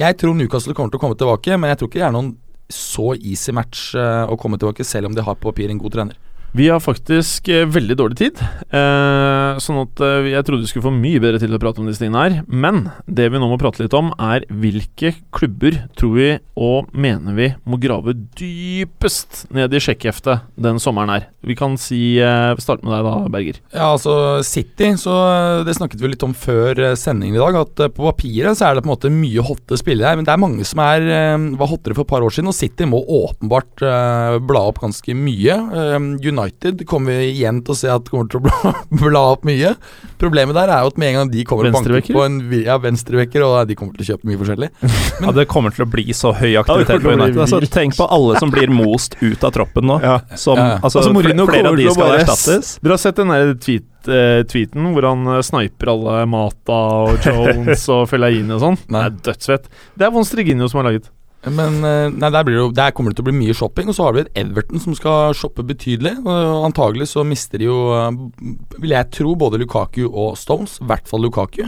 [0.00, 2.32] Jeg tror Newcastle kommer til å komme tilbake, men jeg tror ikke det er noen
[2.72, 5.98] så easy match uh, å komme tilbake, selv om de har på papir en god
[5.98, 6.20] trener.
[6.54, 8.38] Vi har faktisk eh, veldig dårlig tid,
[8.70, 11.82] eh, sånn at eh, jeg trodde vi skulle få mye bedre tid til å prate
[11.82, 12.36] om disse tingene her.
[12.46, 17.34] Men det vi nå må prate litt om, er hvilke klubber tror vi og mener
[17.34, 21.26] vi må grave dypest ned i sjekkheftet den sommeren her.
[21.42, 23.58] Vi kan si eh, Starte med deg da, Berger.
[23.74, 24.14] Ja, altså
[24.46, 27.58] City, så eh, det snakket vi litt om før sendingen i dag.
[27.64, 30.36] At på papiret så er det på en måte mye hotte spillere her, men det
[30.36, 31.10] er mange som er,
[31.58, 32.52] var hottere for et par år siden.
[32.54, 35.58] Og City må åpenbart eh, bla opp ganske mye.
[35.82, 35.98] Eh,
[36.44, 38.72] United kommer vi igjen til å se at kommer til å bla,
[39.04, 39.74] bla opp mye.
[40.20, 42.76] Problemet der er jo at med en gang de kommer og banker på en ja,
[42.82, 44.70] venstrevekker, og de kommer til å kjøpe mye forskjellig.
[45.24, 47.38] Ja, det kommer til å bli så høy aktivitet ja, på United.
[47.44, 49.98] Altså, tenk på alle som blir most ut av troppen nå.
[50.02, 50.18] Ja.
[50.36, 50.78] Som, Ja, ja.
[50.82, 52.76] altså, Altså, flere av de skal bare erstattes.
[52.82, 57.24] Dere har sett den der tweet, eh, tweeten hvor han eh, sniper alle Mata og
[57.24, 58.80] Jones og Fellaini og sånn?
[58.88, 59.70] Det er dødsfett.
[59.94, 61.10] Det er Von Striginho som har laget.
[61.50, 63.90] Men eh, nei, der, jo, der kommer det til å bli mye shopping.
[63.90, 66.16] Og så har vi et Everton som skal shoppe betydelig.
[66.24, 70.78] og antagelig så mister de jo, eh, vil jeg tro, både Lukaku og Stones.
[70.80, 71.66] I hvert fall Lukaku.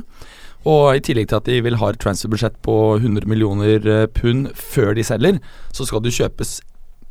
[0.67, 4.51] Og i tillegg til at de vil ha et transferbudsjett på 100 millioner eh, pund
[4.59, 5.39] før de selger,
[5.75, 6.59] så skal det kjøpes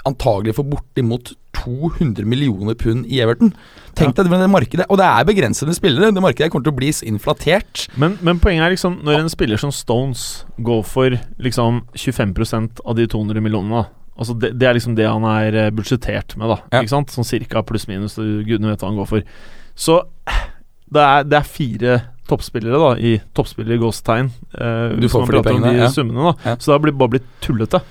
[0.06, 3.54] antagelig for bortimot 200 millioner pund i Everton.
[3.96, 4.86] Tenk deg det, det markedet.
[4.92, 6.12] Og det er begrensede spillere.
[6.14, 7.86] Det markedet kommer til å bli inflatert.
[7.98, 13.00] Men, men poenget er liksom når en spiller som Stones går for liksom 25% av
[13.00, 13.86] de 200 millionene.
[14.16, 16.60] Altså det, det er liksom det han er eh, budsjettert med, da.
[16.72, 16.84] Ja.
[16.84, 17.12] Ikke sant?
[17.16, 18.20] Sånn cirka pluss-minus.
[18.20, 19.26] Gudene vet hva han går for.
[19.76, 20.02] Så
[20.96, 21.98] det er, det er fire
[22.30, 24.32] toppspillere da i toppspiller i gåsetegn.
[24.56, 25.92] Eh, Du får for de pengene, de ja.
[25.94, 26.52] summene, da.
[26.52, 26.56] Ja.
[26.60, 27.82] Så det har bare blitt tullete.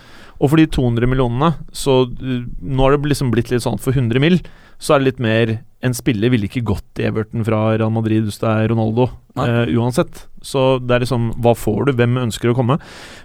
[0.41, 3.97] Og for de 200 millionene, så uh, nå har det liksom blitt litt sånn for
[3.97, 4.41] 100 mill.,
[4.83, 5.51] så er det litt mer
[5.87, 9.05] En spiller ville ikke gått i Everton fra Real Madrid hvis det er Ronaldo,
[9.39, 10.25] eh, uansett.
[10.43, 11.93] Så det er liksom Hva får du?
[11.99, 12.79] Hvem ønsker å komme?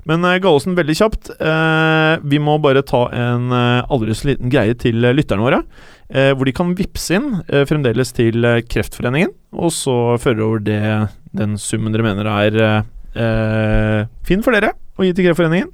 [0.08, 1.32] Men uh, Gallosen, veldig kjapt.
[1.40, 5.62] Uh, vi må bare ta en uh, aldri så liten greie til eh, lytterne våre.
[6.12, 10.64] Uh, hvor de kan vippse inn eh, fremdeles til eh, Kreftforeningen, og så føre over
[10.68, 10.84] det
[11.38, 12.88] den summen dere mener er eh,
[13.24, 15.72] eh, fin for dere å gi til Kreftforeningen.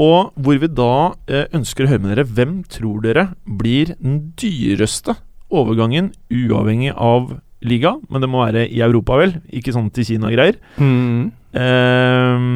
[0.00, 4.32] Og hvor vi da eh, ønsker å høre med dere hvem tror dere blir den
[4.40, 5.18] dyreste
[5.52, 9.36] overgangen, uavhengig av liga, men det må være i Europa, vel?
[9.52, 10.56] Ikke sånn til Kina-greier.
[10.80, 11.30] Mm.
[11.52, 12.46] eh,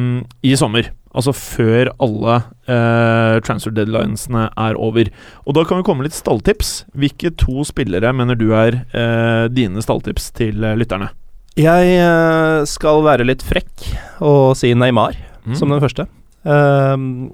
[0.49, 0.89] I sommer.
[1.17, 2.33] Altså før alle
[2.69, 5.09] eh, transfer deadlinesene er over.
[5.45, 6.83] Og da kan vi komme med litt stalltips.
[6.97, 11.09] Hvilke to spillere mener du er eh, dine stalltips til eh, lytterne?
[11.57, 13.87] Jeg eh, skal være litt frekk
[14.21, 15.17] og si Neymar
[15.57, 16.03] som den første.
[16.47, 17.33] Ehm,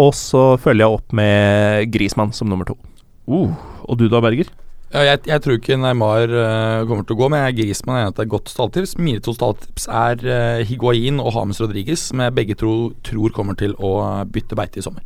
[0.00, 2.78] og så følger jeg opp med Grismann som nummer to.
[3.28, 3.52] Uh,
[3.84, 4.48] og du da, Berger?
[4.92, 8.10] Ja, jeg, jeg tror ikke Neymar uh, kommer til å gå, men jeg er enig
[8.10, 8.98] at det er godt stalltips.
[9.00, 12.74] Mine to stalltips er uh, Higuain og Hames Rodriguez, som jeg begge tro,
[13.06, 13.94] tror kommer til å
[14.28, 15.00] bytte beite i sommer.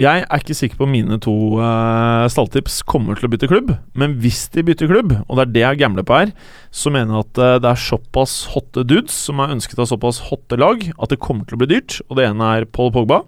[0.00, 4.16] Jeg er ikke sikker på mine to uh, stalltips kommer til å bytte klubb, men
[4.22, 6.34] hvis de bytter klubb, og det er det jeg gambler på her,
[6.72, 10.24] så mener jeg at uh, det er såpass hotte dudes som er ønsket av såpass
[10.30, 12.00] hotte lag, at det kommer til å bli dyrt.
[12.08, 13.26] Og det ene er Paul Pogba.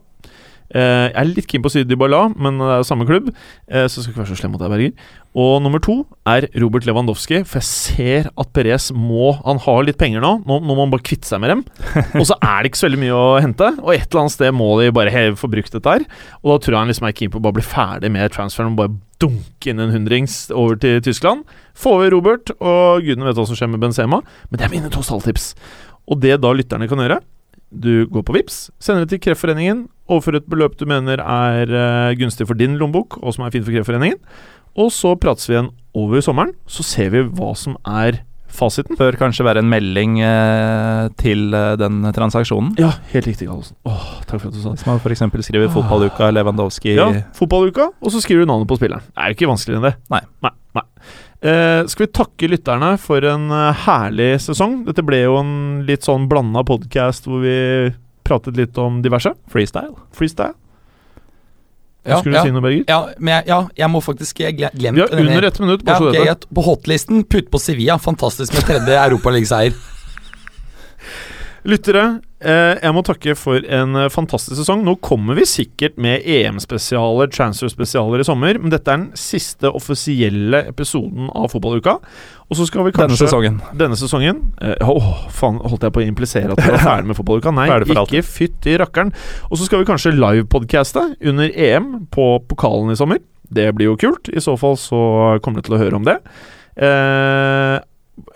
[0.69, 3.31] Eh, jeg er litt keen på å si men det er jo samme klubb,
[3.69, 4.93] eh, så skal ikke være så slem mot deg, Berger.
[5.39, 9.99] Og nummer to er Robert Lewandowski, for jeg ser at Perez må Han har litt
[10.01, 11.65] penger nå, nå, nå må han bare kvitte seg med dem.
[12.19, 14.57] Og så er det ikke så veldig mye å hente, og et eller annet sted
[14.57, 16.07] må de bare heve brukt dette her.
[16.43, 18.75] Og da tror jeg han liksom er keen på å bare bli ferdig med transferen
[18.75, 21.47] og bare dunke inn en hundrings over til Tyskland.
[21.79, 24.93] Få over Robert, og gudene vet hva som skjer med Benzema, men det er mine
[24.93, 25.53] to stalltips.
[26.09, 27.21] Og det da lytterne kan gjøre
[27.71, 32.15] du går på Vips, sender det til Kreftforeningen, overfører et beløp du mener er eh,
[32.19, 34.21] gunstig for din lommebok, og som er fint for Kreftforeningen.
[34.79, 38.23] Og så prates vi igjen over sommeren, så ser vi hva som er
[38.59, 38.97] fasiten.
[38.99, 42.75] Bør kanskje være en melding eh, til eh, den transaksjonen.
[42.81, 43.77] Ja, helt riktig, Gallosen.
[43.89, 44.81] Åh, takk for at du sa det.
[44.81, 45.49] Hvis man f.eks.
[45.49, 49.05] skriver 'Fotballuka Lewandowski' Ja, fotballuka, og så skriver du navnet på spilleren.
[49.13, 49.97] Det er jo ikke vanskeligere enn det.
[50.15, 50.23] Nei.
[50.47, 50.87] nei, nei.
[51.41, 54.81] Eh, skal vi takke lytterne for en eh, herlig sesong?
[54.89, 55.53] Dette ble jo en
[55.87, 57.93] litt sånn blanda podkast hvor vi
[58.27, 59.31] pratet litt om diverse.
[59.53, 59.95] freestyle.
[60.13, 60.57] Freestyle.
[62.09, 62.43] Ja, Skulle du ja.
[62.47, 62.85] si noe, Berger?
[62.89, 65.99] Ja, men jeg, ja, jeg må faktisk Jeg Vi har under ett minutt, bare ja,
[66.01, 66.25] så ok, det.
[66.25, 67.99] jeg- På hotlisten, putt på Sevilla.
[67.99, 69.75] Fantastisk med tredje europaligaseier.
[71.67, 74.85] Lyttere, eh, jeg må takke for en eh, fantastisk sesong.
[74.87, 80.61] Nå kommer vi sikkert med EM-spesialer, transfer-spesialer i sommer, men dette er den siste offisielle
[80.71, 81.97] episoden av fotballuka.
[82.49, 83.59] Og så skal vi Denne kanskje sesongen.
[83.77, 87.19] Denne sesongen eh, Åh, faen, holdt jeg på å implisere at vi var ferdig med
[87.19, 87.55] fotballuka?
[87.59, 89.11] Nei, ikke fytti rakkeren.
[89.51, 93.21] Og så skal vi kanskje livepodcaste under EM på pokalen i sommer.
[93.51, 94.31] Det blir jo kult.
[94.31, 95.03] I så fall så
[95.43, 96.19] kommer dere til å høre om det.
[96.79, 97.77] Eh,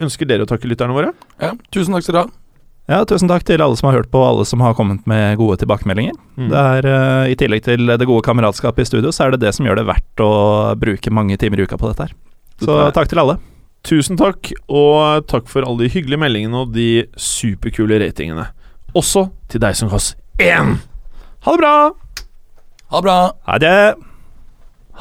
[0.02, 1.14] ønsker dere å takke lytterne våre?
[1.38, 2.38] Ja, tusen takk skal dere ha.
[2.90, 5.36] Ja, tusen takk til alle som har hørt på, og alle som har kommet med
[5.38, 6.16] gode tilbakemeldinger.
[6.34, 6.48] Mm.
[6.50, 9.54] Det er, uh, I tillegg til det gode kameratskapet i studio, så er det det
[9.54, 10.32] som gjør det verdt å
[10.80, 12.16] bruke mange timer i uka på dette her.
[12.62, 13.38] Så takk til alle.
[13.86, 18.50] Tusen takk, og takk for alle de hyggelige meldingene og de superkule ratingene.
[18.98, 20.12] Også til deg som ga oss
[20.42, 20.76] én!
[21.42, 21.74] Ha det bra!
[22.92, 23.18] Ha det bra.
[23.48, 23.76] Ha det.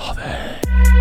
[0.02, 1.01] Ha det!